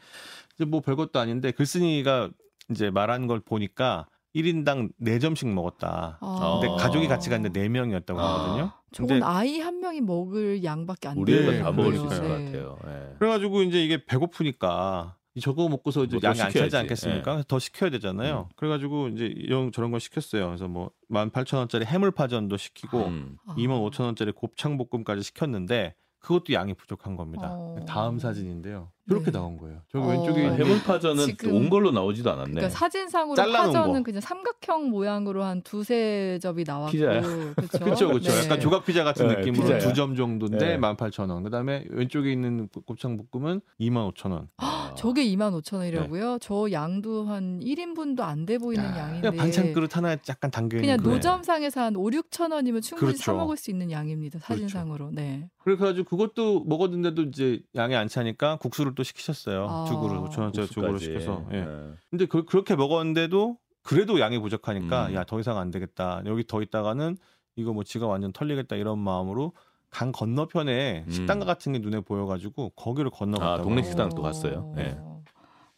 이제 0.55 0.65
뭐 0.65 0.81
별것도 0.81 1.19
아닌데 1.19 1.51
글쓴이가 1.53 2.31
이제 2.71 2.91
말한 2.91 3.27
걸 3.27 3.41
보니까 3.41 4.07
1인당 4.35 4.91
4점씩 5.01 5.49
먹었다. 5.53 6.19
아. 6.21 6.59
근데 6.61 6.75
가족이 6.83 7.09
같이 7.09 7.31
갔는데 7.31 7.69
4명이었다고 7.69 8.19
아. 8.19 8.35
하거든요. 8.35 8.73
저건 8.93 9.23
아이 9.23 9.61
한 9.61 9.81
명이 9.81 10.01
먹을 10.03 10.63
양밖에 10.63 11.09
안 11.09 11.17
우리 11.19 11.33
돼요. 11.33 11.53
애가 11.53 11.65
다 11.65 11.73
먹을 11.73 11.97
수. 11.97 12.07
있을 12.07 12.23
것 12.23 12.29
네. 12.39 12.45
같아요. 12.45 12.79
네. 12.85 13.15
그래가지고 13.19 13.63
이제 13.63 13.83
이게 13.83 14.05
배고프니까 14.05 15.17
이 15.17 15.26
저거 15.41 15.69
먹고서 15.69 16.05
이제 16.05 16.17
뭐더 16.17 16.29
양이 16.29 16.41
안 16.41 16.51
차지. 16.51 16.75
예. 16.77 16.81
않겠습니까? 16.81 17.33
그래서 17.33 17.45
더 17.47 17.59
시켜야 17.59 17.91
되잖아요. 17.91 18.49
그래가지고 18.57 19.09
이제 19.09 19.27
이런 19.27 19.73
저런 19.73 19.91
거 19.91 19.99
시켰어요. 19.99 20.47
그래서 20.47 20.69
뭐 20.69 20.91
18,000원짜리 21.11 21.85
해물파전도 21.85 22.57
시키고 22.57 23.07
음. 23.07 23.37
아. 23.47 23.55
25,000원짜리 23.57 24.35
곱창볶음까지 24.35 25.23
시켰는데 25.23 25.95
그것도 26.21 26.53
양이 26.55 26.75
부족한 26.75 27.17
겁니다. 27.17 27.49
어. 27.51 27.77
다음 27.87 28.19
사진인데요. 28.19 28.91
이렇게 29.09 29.27
네. 29.27 29.31
나온 29.33 29.57
거예요. 29.57 29.81
저기 29.91 30.05
어. 30.05 30.09
왼쪽에 30.09 30.41
아, 30.41 30.51
있는 30.51 30.65
해물파전은 30.67 31.25
지금- 31.27 31.55
온 31.55 31.71
걸로 31.71 31.91
나오지도 31.93 32.31
않았네. 32.33 32.51
그러니까 32.53 32.69
사진상으로 32.71 33.37
잘라놓은 33.37 33.67
파전은 33.73 33.93
거. 34.01 34.03
그냥 34.03 34.21
삼각형 34.21 34.91
모양으로 34.91 35.45
한 35.45 35.63
두세 35.63 36.39
접이 36.43 36.65
나왔고 36.67 36.91
피자야. 36.93 37.21
그렇죠. 37.21 37.79
그렇죠, 37.85 38.09
그렇죠. 38.09 38.31
네. 38.33 38.45
약간 38.45 38.61
조각 38.61 38.85
피자 38.85 39.05
같은 39.05 39.29
네, 39.29 39.37
느낌으로 39.37 39.63
피자야. 39.63 39.79
두 39.79 39.95
점 39.95 40.15
정도인데 40.17 40.59
네. 40.59 40.79
18,000원. 40.79 41.43
그다음에 41.45 41.85
왼쪽에 41.91 42.33
있는 42.33 42.69
곱창 42.85 43.17
볶음은 43.31 43.61
25,000원. 43.81 44.49
아. 44.59 44.93
저게 44.97 45.25
2만 45.27 45.53
5천 45.61 45.77
원이라고요? 45.77 46.39
저 46.41 46.69
양도 46.73 47.27
한 47.27 47.61
1인분도 47.61 48.21
안 48.21 48.47
돼 48.47 48.59
보이는 48.59 48.83
야, 48.85 48.99
양인데 48.99 49.31
그냥 49.31 49.37
반찬 49.37 49.73
그릇 49.73 49.97
하나에 49.97 50.17
약간 50.29 50.51
담겨 50.51 50.77
있는 50.79 50.87
그냥 50.87 51.03
그- 51.03 51.09
노점상에서 51.15 51.81
한 51.81 51.97
5, 51.97 52.05
6천 52.11 52.53
원이면 52.53 52.81
충분히 52.81 53.13
그렇죠. 53.13 53.23
사 53.23 53.33
먹을 53.35 53.57
수 53.57 53.71
있는 53.71 53.91
양입니다. 53.91 54.39
사진상으로. 54.41 55.11
네. 55.13 55.49
그래 55.59 55.77
가지고 55.77 56.09
그것도 56.09 56.65
먹었는데도 56.65 57.23
이제 57.25 57.61
양이 57.75 57.95
안 57.97 58.09
차니까 58.09 58.57
국수를 58.59 58.95
또 58.97 59.05
시키셨어요. 59.05 59.67
아. 59.71 59.85
두 59.89 60.01
그릇 60.01 60.19
5천 60.25 60.41
원짜리 60.41 60.67
두 60.67 60.81
그릇. 60.81 60.99
시켜서. 60.99 61.45
예. 61.53 61.61
네. 61.61 61.67
근데 62.11 62.27
그, 62.27 62.45
렇게 62.53 62.75
먹었는데도 62.75 63.57
그래도 63.83 64.19
양이 64.19 64.39
부족하니까 64.41 65.07
음. 65.11 65.15
야더 65.15 65.39
이상 65.39 65.59
안 65.59 65.71
되겠다. 65.71 66.23
여기 66.27 66.45
더 66.45 66.61
있다가는 66.63 67.17
이거 67.55 67.73
뭐 67.73 67.85
지가 67.85 68.07
완전 68.09 68.33
털리겠다 68.33 68.75
이런 68.77 68.99
마음으로 68.99 69.53
강 69.91 70.11
건너편에 70.11 71.05
음. 71.07 71.11
식당 71.13 71.39
같은 71.39 71.73
게 71.73 71.79
눈에 71.79 72.01
보여가지고 72.01 72.71
거기를 72.71 73.11
건너갔다고. 73.11 73.61
아, 73.61 73.63
동네. 73.63 73.83
식당 73.85 74.09
또 74.11 74.23
갔어요. 74.23 74.73
네. 74.75 74.99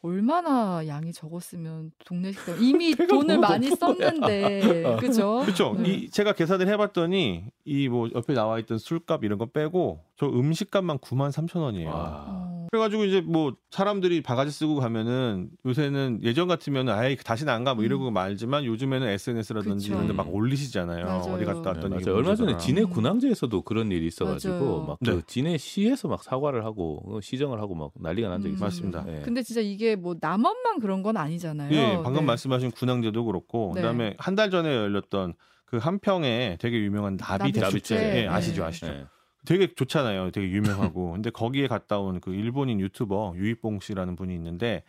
얼마나 0.01 0.87
양이 0.87 1.13
적었으면 1.13 1.91
동네 2.05 2.31
식당 2.33 2.57
이미 2.63 2.95
돈을 2.95 3.39
많이. 3.39 3.69
썼는데 3.69 4.97
그죠? 5.01 5.41
그렇죠. 5.43 5.75
네. 5.77 5.89
이 5.91 6.11
제가 6.11 6.33
계산을 6.33 6.69
해봤더니 6.69 7.45
이 7.65 7.89
뭐 7.89 8.09
옆에 8.15 8.33
나와 8.33 8.59
있던 8.61 8.79
술값 8.79 9.25
이런 9.25 9.39
거 9.39 9.47
빼고 9.47 10.01
저 10.17 10.27
음식값만 10.27 10.99
9만 10.99 11.31
3천 11.33 11.61
원이에요. 11.61 11.91
와. 11.91 12.49
어. 12.69 12.71
그래가지고 12.71 13.05
이제 13.05 13.21
뭐 13.21 13.55
사람들이 13.71 14.23
바가지 14.23 14.51
쓰고 14.51 14.77
가면은 14.77 15.51
요새는 15.67 16.21
예전 16.23 16.49
같으면은 16.49 16.93
아예 16.93 17.17
다시는 17.17 17.53
안 17.53 17.65
가 17.65 17.75
뭐 17.75 17.85
이러고 17.85 18.11
말지만 18.11 18.65
요즘에는 18.65 19.07
SNS라든지 19.09 19.89
음. 19.89 19.91
그쵸. 19.91 19.95
이런 19.95 20.07
데 20.09 20.13
막 20.13 20.33
올리시잖아요. 20.35 21.05
맞아요. 21.05 21.35
어디 21.35 21.45
갔다 21.45 21.63
네, 21.63 21.69
왔더니 21.69 21.89
맞아요. 21.91 22.01
이게 22.01 22.11
얼마 22.11 22.35
전에. 22.35 22.57
진해 22.59 22.83
음. 22.83 22.91
군항제에서도 22.91 23.63
그런 23.63 23.91
일이 23.93 24.07
있어가지고 24.07 24.55
맞아요. 24.55 24.85
막 24.87 24.99
네. 25.01 25.13
그 25.13 25.23
진해 25.27 25.57
시에서 25.59 26.09
막 26.09 26.23
사과를 26.23 26.65
하고 26.65 27.03
어, 27.07 27.21
시정을 27.21 27.61
하고 27.61 27.75
막 27.75 27.93
난리가 28.01 28.29
난 28.29 28.41
적이 28.43 28.55
음. 28.55 28.59
맞습니다. 28.61 29.05
네. 29.05 29.23
근데 29.25 29.43
진짜 29.43 29.61
이게 29.61 29.97
뭐 29.97 30.15
남원만 30.21 30.81
그런 30.81 31.03
건 31.03 31.17
아니잖아요. 31.17 31.73
예, 31.73 32.01
방금 32.03 32.23
네. 32.23 32.27
말씀하신 32.27 32.71
군항제도 32.73 33.25
그렇고 33.25 33.73
네. 33.75 33.81
그다음에 33.81 34.15
한 34.19 34.35
달 34.39 34.51
전에 34.51 34.73
열렸던 34.73 35.35
그 35.67 35.79
한평에 35.79 36.59
되게 36.61 36.79
유명한 36.79 37.17
나비 37.17 37.51
나비 37.51 37.53
대축제 37.53 37.79
축제. 37.79 37.95
예, 37.97 38.13
네. 38.23 38.29
아시죠 38.29 38.65
아시죠 38.65 38.87
네. 38.87 39.05
되게 39.47 39.73
좋잖아요 39.75 40.31
되게 40.31 40.49
유명하고 40.51 41.13
근데 41.19 41.31
거기에 41.31 41.67
갔다 41.69 41.99
온 41.99 42.21
그 42.21 42.35
일본인 42.35 42.81
유튜버 42.81 43.35
유이뽕 43.37 43.81
씨라는 43.81 44.17
분이 44.17 44.35
있는데 44.35 44.83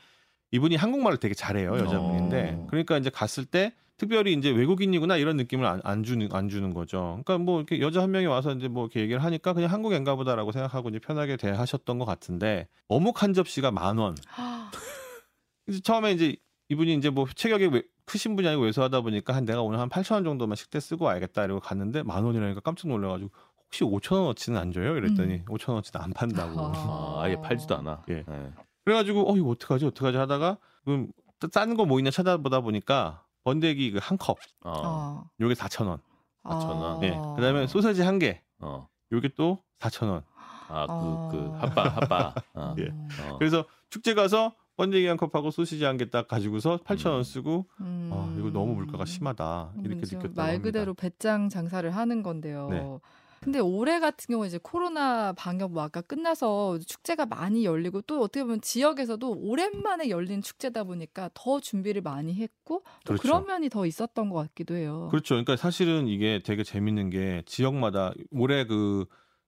이분이 0.51 0.75
한국말을 0.75 1.17
되게 1.19 1.33
잘해요 1.33 1.77
여자분인데 1.77 2.55
어. 2.57 2.67
그러니까 2.69 2.97
이제 2.97 3.09
갔을 3.09 3.45
때 3.45 3.73
특별히 3.97 4.33
이제 4.33 4.49
외국인이구나 4.49 5.17
이런 5.17 5.35
느낌을 5.37 5.65
안, 5.65 5.81
안 5.83 6.03
주는 6.03 6.29
안 6.31 6.47
주는 6.47 6.73
거죠. 6.73 7.19
그러니까 7.25 7.37
뭐 7.37 7.57
이렇게 7.59 7.81
여자 7.81 8.01
한 8.01 8.11
명이 8.11 8.27
와서 8.27 8.53
이제 8.53 8.69
뭐 8.69 8.85
이렇게 8.85 9.01
얘기를 9.01 9.21
하니까 9.21 9.51
그냥 9.51 9.69
한국인가 9.73 10.15
보다라고 10.15 10.53
생각하고 10.53 10.87
이제 10.87 10.99
편하게 10.99 11.35
대하셨던 11.35 11.99
것 11.99 12.05
같은데 12.05 12.69
어묵 12.87 13.21
한 13.21 13.33
접시가 13.33 13.71
만 13.71 13.97
원. 13.97 14.15
이제 15.67 15.79
처음에 15.81 16.13
이제 16.13 16.35
이분이 16.69 16.93
이제 16.95 17.09
뭐 17.09 17.27
체격이 17.33 17.65
왜- 17.67 17.83
크신 18.05 18.35
분이 18.35 18.47
아니고 18.47 18.63
왜소하다 18.63 19.01
보니까 19.01 19.35
한 19.35 19.45
내가 19.45 19.61
오늘 19.61 19.79
한 19.79 19.89
8천 19.89 20.13
원 20.15 20.23
정도만 20.23 20.55
식대 20.55 20.79
쓰고 20.79 21.05
와야겠다 21.05 21.43
이러고 21.43 21.59
갔는데 21.59 22.01
만 22.03 22.23
원이라니까 22.23 22.61
깜짝 22.61 22.87
놀라가지고 22.87 23.29
혹시 23.69 23.83
5천 23.83 24.13
원어치는 24.19 24.59
안 24.59 24.71
줘요? 24.71 24.95
이랬더니 24.97 25.35
음. 25.35 25.45
5천 25.45 25.69
원어치는 25.69 26.03
안 26.03 26.11
판다고. 26.13 26.59
아. 26.59 26.71
아, 26.75 27.21
아예 27.23 27.35
팔지도 27.39 27.77
않아. 27.77 28.03
예. 28.09 28.23
네. 28.27 28.51
그래가지고 28.83 29.31
어 29.31 29.37
이거 29.37 29.49
어떡하지 29.49 29.85
어떡하지 29.85 30.17
하다가 30.17 30.57
그럼 30.85 31.07
싼 31.51 31.75
거 31.77 31.85
뭐 31.85 31.99
있냐 31.99 32.09
찾아보다 32.11 32.61
보니까 32.61 33.23
번데기 33.43 33.91
그 33.91 33.99
한 33.99 34.17
컵 34.17 34.37
어. 34.65 34.71
어. 34.83 35.29
요게 35.39 35.53
4천 35.53 35.87
원. 35.87 35.99
아. 36.43 36.59
4,000원. 36.59 37.03
예. 37.03 37.09
그다음에 37.35 37.67
소세지 37.67 38.01
한 38.01 38.17
개. 38.17 38.41
어. 38.59 38.87
요게 39.11 39.29
또 39.37 39.61
4천 39.79 40.09
원. 40.09 40.23
아, 40.71 40.85
그, 41.31 41.37
그, 41.37 41.51
아. 41.55 41.59
핫바, 41.61 41.83
핫바. 41.89 42.33
어. 42.55 42.75
예. 42.79 42.87
어. 43.29 43.37
그래서 43.37 43.65
축제 43.89 44.13
가서 44.15 44.55
번데기 44.77 45.05
한 45.07 45.17
컵하고 45.17 45.51
소시지 45.51 45.83
한 45.83 45.97
개 45.97 46.05
딱 46.09 46.27
가지고서 46.27 46.77
8천 46.77 47.09
원 47.11 47.19
음. 47.19 47.23
쓰고 47.23 47.67
음. 47.81 48.09
아 48.13 48.33
이거 48.39 48.49
너무 48.49 48.73
물가가 48.73 49.05
심하다 49.05 49.73
이렇게 49.79 49.95
그렇죠. 49.97 50.15
느꼈다고 50.17 50.35
말 50.35 50.47
합니다. 50.51 50.63
그대로 50.63 50.93
배짱 50.95 51.49
장사를 51.49 51.89
하는 51.95 52.23
건데요. 52.23 52.67
네. 52.69 52.99
근데 53.41 53.59
올해 53.59 53.99
같은 53.99 54.27
경우 54.31 54.45
이제 54.45 54.59
코로나 54.61 55.33
방역 55.33 55.71
뭐 55.71 55.83
아까 55.83 56.01
끝나서 56.01 56.77
축제가 56.79 57.25
많이 57.25 57.65
열리고 57.65 58.01
또 58.01 58.21
어떻게 58.21 58.43
보면 58.43 58.61
지역에서도 58.61 59.31
오랜만에 59.37 60.09
열린 60.09 60.41
축제다 60.41 60.83
보니까 60.83 61.29
더 61.33 61.59
준비를 61.59 62.01
많이 62.01 62.35
했고 62.35 62.83
또 63.05 63.13
그렇죠. 63.13 63.21
그런 63.21 63.45
면이 63.45 63.69
더 63.69 63.85
있었던 63.85 64.29
것 64.29 64.35
같기도 64.35 64.75
해요. 64.75 65.07
그렇죠. 65.11 65.35
그러니까 65.35 65.55
사실은 65.55 66.07
이게 66.07 66.41
되게 66.43 66.63
재밌는 66.63 67.09
게 67.09 67.43
지역마다 67.45 68.13
올해 68.31 68.65
그 68.65 69.05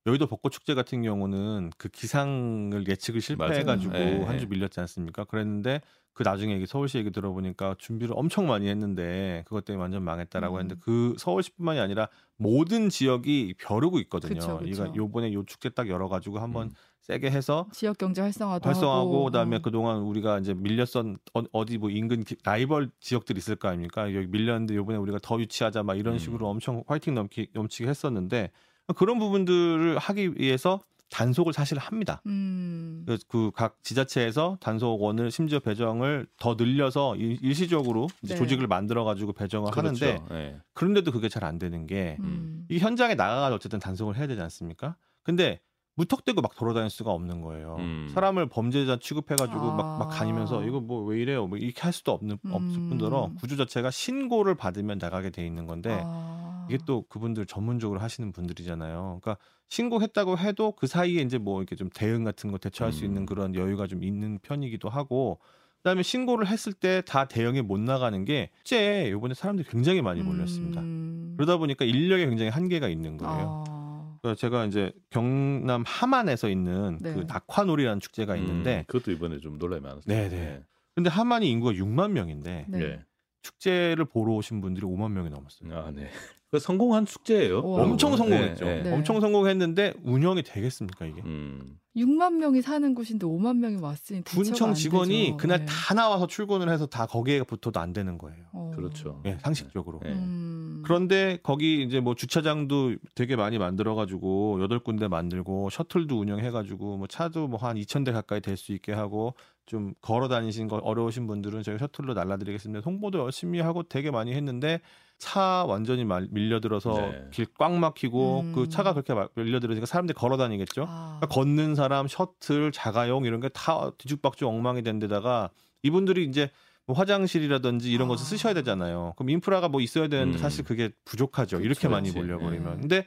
여의도 0.08 0.28
벚꽃 0.28 0.52
축제 0.52 0.74
같은 0.74 1.04
경우는 1.04 1.72
그 1.78 1.90
기상을 1.90 2.88
예측을 2.88 3.22
실패해가지고 3.22 3.92
맞아요. 3.94 4.22
예, 4.22 4.24
한 4.24 4.36
예. 4.36 4.40
주 4.40 4.48
밀렸지 4.48 4.80
않습니까? 4.80 5.26
그랬는데 5.26 5.82
그 6.14 6.24
나중에 6.24 6.54
얘기 6.54 6.66
서울시 6.66 6.98
얘기 6.98 7.10
들어보니까 7.12 7.76
준비를 7.78 8.14
엄청 8.18 8.48
많이 8.48 8.68
했는데 8.68 9.44
그것 9.46 9.64
때문에 9.66 9.82
완전 9.82 10.04
망했다라고 10.04 10.56
음. 10.56 10.60
했는데 10.60 10.82
그 10.84 11.16
서울시뿐만이 11.18 11.80
아니라 11.80 12.10
모든 12.38 12.90
지역이 12.90 13.56
벼르고 13.60 14.00
있거든요. 14.02 14.34
그쵸, 14.40 14.58
그쵸. 14.60 14.68
이거 14.70 14.94
요번에 14.96 15.32
요 15.34 15.44
축제 15.46 15.70
딱 15.70 15.88
열어 15.88 16.10
가지고 16.10 16.40
한번 16.40 16.68
음. 16.68 16.72
세게 17.02 17.32
해서 17.32 17.68
지역 17.72 17.98
경제 17.98 18.22
활성화도 18.22 18.68
활성하고 18.68 19.00
하고 19.00 19.24
그다음에 19.26 19.56
어. 19.58 19.60
그동안 19.62 20.00
우리가 20.02 20.40
이제 20.40 20.54
밀렸던 20.54 21.18
어- 21.34 21.44
어디 21.52 21.78
뭐 21.78 21.90
인근 21.90 22.24
기- 22.24 22.36
라이벌 22.44 22.92
지역들이 23.00 23.38
있을 23.40 23.56
거 23.56 23.70
아닙니까? 23.70 24.14
여기 24.14 24.28
밀렸는데 24.28 24.76
이번에 24.76 24.98
우리가 24.98 25.18
더 25.22 25.40
유치하자 25.40 25.84
막 25.84 25.96
이런 25.98 26.16
음. 26.16 26.20
식으로 26.20 26.48
엄청 26.48 26.84
화이팅 26.88 27.16
넘기 27.16 27.48
넘치게 27.54 27.90
했었는데 27.90 28.52
그런 28.96 29.18
부분들을 29.18 29.98
하기 29.98 30.36
위해서 30.38 30.82
단속을 31.12 31.54
사실 31.54 31.78
합니다. 31.78 32.22
음. 32.26 33.06
그각 33.28 33.78
지자체에서 33.84 34.58
단속원을 34.62 35.30
심지어 35.30 35.60
배정을 35.60 36.26
더 36.40 36.56
늘려서 36.56 37.18
일- 37.18 37.38
일시적으로 37.42 38.08
이제 38.24 38.34
네. 38.34 38.40
조직을 38.40 38.66
만들어 38.68 39.04
가지고 39.04 39.34
배정을 39.34 39.72
그렇죠. 39.72 40.06
하는데 40.06 40.36
예. 40.36 40.58
그런데도 40.74 41.12
그게 41.12 41.28
잘 41.30 41.42
안 41.44 41.58
되는 41.60 41.86
게 41.88 42.18
음. 42.22 42.66
이 42.70 42.78
현장에 42.78 43.16
나가서 43.16 43.56
어쨌든 43.56 43.80
단속을 43.80 44.16
해야 44.16 44.28
되지 44.28 44.42
않습니까? 44.42 44.96
근데 45.24 45.60
무턱대고 45.96 46.40
막 46.42 46.56
돌아다닐 46.56 46.90
수가 46.90 47.12
없는 47.12 47.42
거예요. 47.42 47.76
음. 47.80 48.08
사람을 48.14 48.48
범죄자 48.48 48.98
취급해가지고 48.98 49.74
막, 49.74 50.00
막 50.00 50.02
아. 50.04 50.16
다니면서 50.16 50.64
이거 50.64 50.80
뭐 50.80 51.04
왜 51.04 51.20
이래요? 51.20 51.48
뭐 51.48 51.58
이렇게 51.58 51.82
할 51.82 51.92
수도 51.92 52.12
없는 52.14 52.38
없을 52.52 52.78
음. 52.80 52.90
뿐더러 52.90 53.32
구조 53.40 53.58
자체가 53.58 53.92
신고를 53.92 54.56
받으면 54.56 55.00
나가게 55.00 55.32
돼 55.32 55.46
있는 55.46 55.66
건데 55.66 56.00
아. 56.04 56.41
이게 56.72 56.78
또 56.86 57.04
그분들 57.10 57.46
전문적으로 57.46 58.00
하시는 58.00 58.32
분들이잖아요. 58.32 59.20
그러니까 59.22 59.38
신고했다고 59.70 60.38
해도 60.38 60.72
그 60.74 60.88
사이에 60.88 61.22
이제 61.22 61.38
뭐 61.38 61.62
이렇게 61.62 61.76
좀 61.76 61.90
대응 61.94 62.24
같은 62.24 62.52
거 62.52 62.58
대처할 62.58 62.94
수 62.94 63.04
음. 63.04 63.08
있는 63.08 63.26
그런 63.26 63.56
여유가 63.56 63.88
좀 63.88 64.04
있는 64.04 64.40
편이기도 64.42 64.90
하고 64.90 65.40
그다음에 65.78 66.04
신고를 66.04 66.48
했을 66.48 66.74
때 66.74 67.02
다 67.02 67.26
대응에 67.28 67.62
못 67.62 67.80
나가는 67.80 68.24
게 68.26 68.52
실제 68.64 69.08
이번에 69.10 69.34
사람들이 69.34 69.68
굉장히 69.70 70.02
많이 70.02 70.22
몰렸습니다. 70.22 70.82
음. 70.82 71.34
그러다 71.38 71.58
보니까 71.58 71.86
인력에 71.86 72.26
굉장히 72.28 72.50
한계가 72.52 72.88
있는 72.88 73.18
거예요. 73.18 73.64
아. 73.68 74.18
그러니까 74.22 74.40
제가 74.40 74.66
이제 74.66 74.92
경남 75.10 75.84
함안에서 75.86 76.50
있는 76.50 77.00
네. 77.02 77.14
그 77.14 77.26
낙화놀이라는 77.28 78.00
축제가 78.00 78.36
있는데 78.38 78.80
음, 78.80 78.84
그것도 78.88 79.12
이번에 79.12 79.40
좀 79.40 79.58
논란이 79.58 79.82
많았어요. 79.82 80.04
네네. 80.06 80.64
근데 80.94 81.10
함안이 81.10 81.50
인구가 81.50 81.72
6만 81.74 82.12
명인데 82.12 82.66
네. 82.70 83.00
예. 83.42 83.48
축제를 83.48 84.06
보러 84.06 84.34
오신 84.34 84.62
분들이 84.62 84.86
5만 84.86 85.12
명이 85.12 85.30
넘었어요. 85.30 85.74
아, 85.78 85.92
네. 85.92 86.10
그 86.52 86.60
성공한 86.60 87.06
축제예요. 87.06 87.60
우와. 87.60 87.84
엄청 87.84 88.18
성공했죠. 88.18 88.66
예, 88.66 88.80
예. 88.80 88.84
네. 88.84 88.92
엄청 88.94 89.22
성공했는데 89.22 89.94
운영이 90.04 90.44
되겠습니까 90.44 91.06
이게? 91.06 91.22
음. 91.24 91.78
6만 91.96 92.34
명이 92.36 92.62
사는 92.62 92.94
곳인데 92.94 93.26
5만 93.26 93.58
명이 93.58 93.78
왔으니 93.82 94.22
군청 94.24 94.70
안 94.70 94.74
직원이 94.76 95.26
되죠. 95.28 95.38
그날 95.38 95.60
네. 95.60 95.66
다 95.66 95.94
나와서 95.94 96.28
출근을 96.28 96.70
해서 96.70 96.86
다 96.88 97.06
거기에 97.06 97.44
붙어도 97.44 97.80
안 97.80 97.94
되는 97.94 98.18
거예요. 98.18 98.44
어. 98.54 98.72
그렇죠. 98.76 99.22
예, 99.26 99.38
상식적으로. 99.42 100.00
네. 100.04 100.12
음. 100.12 100.82
그런데 100.86 101.40
거기 101.42 101.84
이제 101.84 102.00
뭐 102.02 102.16
주차장도 102.16 102.96
되게 103.16 103.36
많이 103.38 103.58
만들어 103.58 103.96
가지고 103.96 104.62
여덟 104.62 104.80
군데 104.80 105.08
만들고 105.08 105.70
셔틀도 105.70 106.20
운영해 106.20 106.52
가지고 106.52 106.98
뭐 106.98 107.08
차도 107.08 107.48
뭐 107.48 107.60
한 107.62 107.78
2천 107.78 108.04
대 108.06 108.12
가까이 108.12 108.42
될 108.42 108.58
수 108.58 108.74
있게 108.74 108.92
하고 108.92 109.36
좀 109.66 109.94
걸어 110.02 110.28
다니신 110.28 110.68
거 110.68 110.78
어려우신 110.78 111.28
분들은 111.28 111.64
저희 111.64 111.78
셔틀로 111.78 112.14
날라드리겠습니다. 112.14 112.82
홍보도 112.86 113.20
열심히 113.20 113.60
하고 113.60 113.84
되게 113.84 114.12
많이 114.12 114.34
했는데 114.34 114.82
차 115.18 115.66
완전히 115.68 116.04
말- 116.04 116.28
밀려들어서 116.32 116.94
네. 116.94 117.26
길꽉 117.32 117.74
막히고 117.74 118.40
음. 118.42 118.54
그 118.54 118.70
차가 118.70 118.94
그렇게 118.94 119.14
막 119.14 119.32
밀려들으니까 119.36 119.86
사람들이 119.86 120.16
걸어 120.18 120.36
다니겠죠. 120.36 120.86
아. 120.88 121.18
그러니까 121.20 121.28
걷는 121.28 121.76
사람, 121.76 122.08
셔틀, 122.08 122.72
자가용 122.72 123.26
이런 123.26 123.40
게 123.40 123.50
다 123.50 123.92
뒤죽박죽 123.98 124.48
엉망이 124.50 124.82
된 124.82 124.98
데다가 125.00 125.52
이분들이 125.84 126.26
이제 126.26 126.50
뭐 126.88 126.96
화장실이라든지 126.98 127.92
이런 127.92 128.08
것을 128.08 128.24
아. 128.24 128.26
쓰셔야 128.26 128.54
되잖아요. 128.56 129.14
그럼 129.16 129.30
인프라가 129.30 129.70
뭐 129.70 129.80
있어야 129.82 130.08
되는데 130.08 130.38
음. 130.38 130.42
사실 130.42 130.66
그게 130.66 130.90
부족하죠. 131.06 131.58
그쵸. 131.58 131.66
이렇게 131.66 131.88
많이. 131.88 132.12
몰려버리면. 132.12 132.74
네. 132.76 132.80
근데 132.82 133.06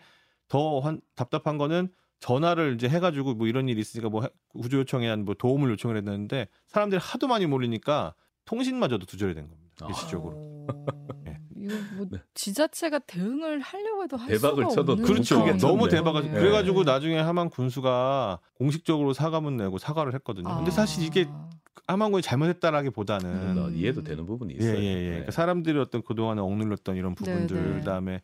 더 0.48 0.78
환- 0.78 1.00
답답한 1.16 1.58
거는 1.58 1.88
전화를 2.28 2.74
이제 2.74 2.88
해가지고 2.88 3.34
뭐 3.34 3.46
이런 3.46 3.68
일이 3.68 3.80
있으니까 3.82 4.08
뭐 4.08 4.22
해- 4.22 4.28
구조 4.48 4.78
요청에 4.78 5.06
한 5.08 5.24
뭐 5.24 5.34
도움을 5.34 5.70
요청을 5.72 5.96
했는데 5.98 6.48
사람들이 6.68 6.98
하도 7.02 7.26
많이 7.28 7.44
몰리니까 7.46 8.14
통신마저도 8.46 9.04
두절이 9.06 9.34
된 9.34 9.48
겁니다. 9.48 9.87
아. 9.87 9.88
일시적으로. 9.88 10.32
어. 10.37 10.66
예. 11.28 11.38
이거 11.56 11.74
뭐 11.96 12.06
네. 12.10 12.18
지자체가 12.32 13.00
대응을 13.00 13.60
하려고 13.60 14.04
해도 14.04 14.16
할 14.16 14.28
대박을 14.28 14.64
수가 14.64 14.74
쳐도 14.74 14.92
없는 14.92 15.06
그렇죠. 15.06 15.34
상황이네요. 15.37 15.58
너무. 15.58 15.88
대박을. 15.88 16.22
네. 16.22 16.30
그래가지고 16.32 16.84
나중에 16.84 17.18
하만 17.18 17.50
군수가 17.50 18.38
공식적으로 18.54 19.12
사과문 19.12 19.56
내고 19.58 19.76
사과를 19.78 20.14
했거든요. 20.14 20.56
근데 20.56 20.70
사실 20.70 21.04
이게 21.04 21.26
아. 21.28 21.50
하만군이 21.88 22.22
잘못했다라기보다는 22.22 23.56
음. 23.58 23.62
어, 23.62 23.68
이해도 23.70 24.02
되는 24.02 24.24
부분이 24.24 24.54
예, 24.54 24.58
있어요. 24.58 24.78
예, 24.78 24.82
예. 24.82 24.94
네. 24.94 25.08
그러니까 25.10 25.32
사람들이 25.32 25.78
어떤 25.78 26.02
그동안에 26.02 26.40
억눌렸던 26.40 26.96
이런 26.96 27.14
부분들, 27.14 27.56
네, 27.62 27.68
네. 27.74 27.78
그다음에 27.80 28.22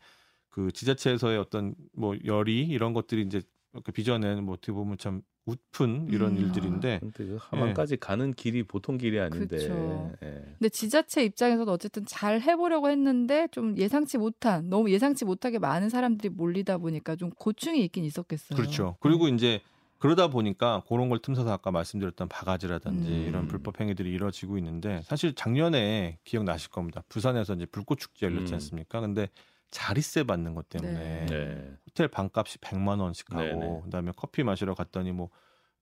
그 0.49 0.73
지자체에서의 0.73 1.39
어떤 1.39 1.75
뭐 1.93 2.15
열의 2.25 2.61
이런 2.67 2.95
것들이 2.95 3.23
이제 3.23 3.43
그 3.85 3.93
빚어낸 3.93 4.45
뭐 4.45 4.55
어떻게 4.55 4.73
보면 4.73 4.99
참 4.99 5.23
웃픈 5.47 6.09
이런 6.11 6.37
음. 6.37 6.37
일들인데 6.37 6.99
근데 7.01 7.25
그 7.25 7.39
하만까지 7.41 7.97
가는 7.97 8.33
길이 8.33 8.63
보통 8.63 8.99
길이 8.99 9.19
아닌데. 9.21 9.57
그쵸. 9.57 10.13
예. 10.23 10.43
근데 10.59 10.69
지자체 10.69 11.25
입장에서도 11.25 11.71
어쨌든 11.71 12.05
잘 12.07 12.41
해보려고 12.41 12.91
했는데 12.91 13.49
좀 13.51 13.77
예상치 13.77 14.19
못한 14.19 14.69
너무 14.69 14.91
예상치 14.91 15.25
못하게 15.25 15.59
많은 15.59 15.89
사람들이 15.89 16.29
몰리다 16.31 16.79
보니까 16.79 17.17
좀 17.17 17.31
고충이 17.31 17.83
있긴 17.85 18.05
있었겠어요. 18.05 18.57
그렇죠. 18.57 18.97
그리고 19.01 19.29
이제 19.29 19.61
그러다 19.99 20.29
보니까 20.29 20.83
그런 20.89 21.09
걸 21.09 21.19
틈타서 21.19 21.51
아까 21.53 21.71
말씀드렸던 21.71 22.29
바가지라든지 22.29 23.11
음. 23.11 23.27
이런 23.29 23.49
불법 23.49 23.81
행위들이 23.81 24.11
이루어지고 24.11 24.57
있는데 24.59 25.03
사실 25.05 25.35
작년에 25.35 26.19
기억나실 26.25 26.71
겁니다. 26.71 27.03
부산에서 27.09 27.55
이제 27.55 27.67
불꽃 27.67 27.99
축제 27.99 28.27
열렸지 28.27 28.53
음. 28.53 28.55
않습니까? 28.55 29.01
근데 29.01 29.29
자릿세 29.71 30.25
받는 30.25 30.55
것 30.55 30.69
때문에 30.69 31.27
네. 31.27 31.73
호텔 31.87 32.09
방값이 32.09 32.59
100만 32.59 33.01
원씩 33.01 33.33
하고 33.33 33.43
네네. 33.43 33.81
그다음에 33.85 34.13
커피 34.17 34.43
마시러 34.43 34.75
갔더니 34.75 35.13
뭐 35.13 35.31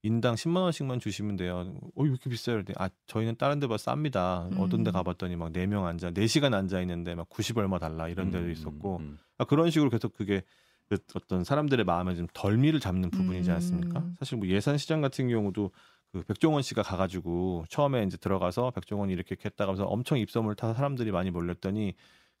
인당 0.01 0.35
10만 0.35 0.61
원씩만 0.61 0.99
주시면 0.99 1.35
돼요. 1.35 1.57
어, 1.57 1.89
왜 1.95 2.09
이렇게 2.09 2.29
비싸요? 2.29 2.61
아, 2.77 2.89
저희는 3.07 3.35
다른 3.35 3.59
데봐 3.59 3.75
쌉니다. 3.75 4.49
음. 4.51 4.59
어떤 4.59 4.83
데 4.83 4.91
가봤더니 4.91 5.35
막 5.35 5.51
4명 5.51 5.85
앉아, 5.85 6.11
4시간 6.11 6.53
앉아 6.53 6.79
있는데 6.81 7.15
막 7.15 7.27
90 7.29 7.57
얼마 7.57 7.79
달라 7.79 8.07
이런 8.07 8.31
데도 8.31 8.45
음, 8.45 8.51
있었고 8.51 8.97
음, 8.97 9.17
아, 9.37 9.43
그런 9.43 9.69
식으로 9.71 9.89
계속 9.89 10.13
그게 10.13 10.43
그 10.87 10.97
어떤 11.15 11.43
사람들의 11.43 11.83
마음에 11.85 12.15
좀 12.15 12.27
덜미를 12.33 12.79
잡는 12.79 13.11
부분이지 13.11 13.49
음. 13.49 13.55
않습니까? 13.55 14.05
사실 14.19 14.37
뭐 14.37 14.47
예산 14.47 14.77
시장 14.77 15.01
같은 15.01 15.27
경우도 15.27 15.71
그 16.11 16.23
백종원 16.23 16.63
씨가 16.63 16.81
가가지고 16.81 17.65
처음에 17.69 18.03
이제 18.03 18.17
들어가서 18.17 18.71
백종원이 18.71 19.13
이렇게 19.13 19.35
했다가 19.43 19.69
하면서 19.69 19.85
엄청 19.85 20.17
입소문을 20.17 20.55
타서 20.55 20.73
사람들이 20.73 21.11
많이 21.11 21.29
몰렸더니 21.29 21.93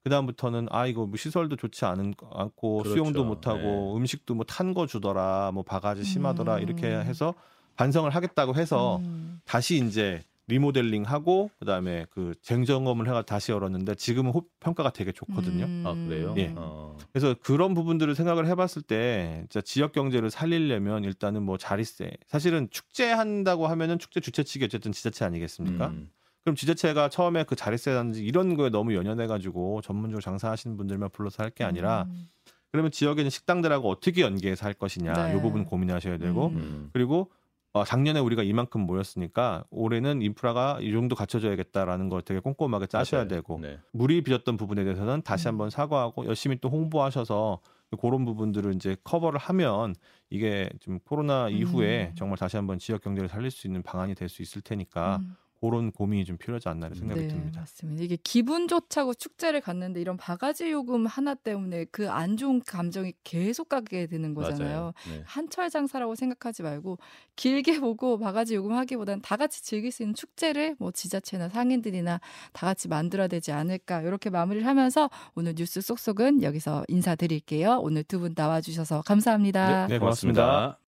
그 0.03 0.09
다음부터는 0.09 0.67
아 0.71 0.85
이거 0.87 1.05
뭐 1.05 1.17
시설도 1.17 1.55
좋지 1.57 1.85
않은 1.85 2.13
않고 2.31 2.77
그렇죠. 2.79 2.91
수용도 2.91 3.23
못하고 3.25 3.59
네. 3.59 3.97
음식도 3.97 4.35
뭐 4.35 4.45
탄 4.45 4.73
거 4.73 4.87
주더라 4.87 5.51
뭐 5.53 5.63
바가지 5.63 6.03
심하더라 6.03 6.57
음. 6.57 6.61
이렇게 6.61 6.87
해서 6.87 7.33
반성을 7.75 8.09
하겠다고 8.09 8.55
해서 8.55 8.97
음. 8.97 9.41
다시 9.45 9.77
이제 9.85 10.23
리모델링 10.47 11.03
하고 11.03 11.51
그다음에 11.59 12.05
그 12.09 12.33
쟁점검을 12.41 13.07
해가 13.07 13.21
다시 13.23 13.51
열었는데 13.51 13.93
지금은 13.95 14.31
호- 14.31 14.47
평가가 14.59 14.91
되게 14.91 15.11
좋거든요. 15.11 15.65
음. 15.65 15.83
아 15.85 15.93
그래요? 15.93 16.33
예. 16.37 16.53
어. 16.55 16.97
그래서 17.13 17.35
그런 17.43 17.75
부분들을 17.75 18.15
생각을 18.15 18.47
해봤을 18.47 18.81
때 18.87 19.41
진짜 19.49 19.61
지역 19.61 19.91
경제를 19.91 20.31
살리려면 20.31 21.03
일단은 21.03 21.43
뭐 21.43 21.57
자릿세 21.59 22.11
사실은 22.25 22.67
축제 22.71 23.11
한다고 23.11 23.67
하면은 23.67 23.99
축제 23.99 24.19
주최 24.21 24.41
측이 24.43 24.65
어쨌든 24.65 24.91
지자체 24.91 25.23
아니겠습니까? 25.23 25.87
음. 25.89 26.09
그럼 26.43 26.55
지자체가 26.55 27.09
처음에 27.09 27.43
그 27.43 27.55
자릿세라든지 27.55 28.23
이런 28.23 28.55
거에 28.55 28.69
너무 28.69 28.95
연연해가지고 28.95 29.81
전문적으로 29.81 30.21
장사하시는 30.21 30.77
분들만 30.77 31.09
불러서 31.11 31.43
할 31.43 31.49
게 31.51 31.63
아니라 31.63 32.05
음. 32.09 32.29
그러면 32.71 32.91
지역에 32.91 33.21
있는 33.21 33.29
식당들하고 33.31 33.89
어떻게 33.89 34.21
연계해서 34.21 34.65
할 34.65 34.73
것이냐 34.73 35.13
네. 35.13 35.35
이 35.37 35.41
부분 35.41 35.65
고민하셔야 35.65 36.17
되고 36.17 36.47
음. 36.47 36.55
음. 36.55 36.89
그리고 36.93 37.31
어, 37.73 37.83
작년에 37.83 38.19
우리가 38.19 38.41
이만큼 38.43 38.81
모였으니까 38.81 39.63
올해는 39.69 40.21
인프라가 40.21 40.79
이 40.81 40.91
정도 40.91 41.15
갖춰져야겠다라는 41.15 42.09
걸 42.09 42.21
되게 42.23 42.39
꼼꼼하게 42.39 42.87
짜셔야 42.87 43.21
맞아요. 43.21 43.27
되고 43.29 43.59
네. 43.59 43.79
물이 43.93 44.21
빚었던 44.23 44.57
부분에 44.57 44.83
대해서는 44.83 45.21
다시 45.23 45.47
음. 45.47 45.49
한번 45.49 45.69
사과하고 45.69 46.25
열심히 46.25 46.57
또 46.59 46.69
홍보하셔서 46.69 47.59
그런 48.01 48.23
부분들을 48.25 48.73
이제 48.75 48.95
커버를 49.03 49.39
하면 49.39 49.95
이게 50.29 50.69
좀 50.79 50.99
코로나 50.99 51.49
이후에 51.49 52.09
음. 52.11 52.15
정말 52.15 52.37
다시 52.37 52.55
한번 52.55 52.77
지역 52.79 53.01
경제를 53.01 53.27
살릴 53.29 53.49
수 53.51 53.67
있는 53.67 53.81
방안이 53.83 54.13
될 54.15 54.29
수 54.29 54.41
있을 54.43 54.61
테니까 54.61 55.17
음. 55.21 55.35
그런 55.61 55.91
고민이 55.91 56.23
좀 56.25 56.37
필요하지 56.37 56.69
않나 56.69 56.89
생각이 56.93 57.21
네, 57.21 57.27
듭니다. 57.27 57.59
맞습니다. 57.61 58.03
이게 58.03 58.17
기분 58.23 58.67
좋자고 58.69 59.13
축제를 59.13 59.59
갔는데 59.61 59.99
이런 59.99 60.15
바가지 60.15 60.71
요금 60.71 61.05
하나 61.05 61.33
때문에 61.35 61.85
그 61.85 62.09
안 62.09 62.37
좋은 62.37 62.61
감정이 62.65 63.13
계속 63.23 63.69
가게 63.69 64.07
되는 64.07 64.33
거잖아요. 64.33 64.93
네. 65.09 65.21
한철 65.25 65.69
장사라고 65.69 66.15
생각하지 66.15 66.63
말고 66.63 66.97
길게 67.35 67.79
보고 67.81 68.17
바가지 68.17 68.55
요금 68.55 68.73
하기보다는 68.73 69.21
다 69.21 69.35
같이 69.37 69.61
즐길 69.63 69.91
수 69.91 70.03
있는 70.03 70.15
축제를 70.15 70.75
뭐 70.79 70.91
지자체나 70.91 71.49
상인들이나 71.49 72.19
다 72.53 72.67
같이 72.67 72.87
만들어야 72.87 73.27
되지 73.27 73.51
않을까 73.51 74.01
이렇게 74.01 74.29
마무리를 74.29 74.65
하면서 74.65 75.09
오늘 75.35 75.55
뉴스 75.55 75.81
쏙쏙은 75.81 76.41
여기서 76.43 76.85
인사드릴게요. 76.87 77.79
오늘 77.81 78.03
두 78.03 78.19
분 78.19 78.33
나와주셔서 78.35 79.01
감사합니다. 79.03 79.87
네, 79.87 79.99
고맙습니다. 79.99 80.79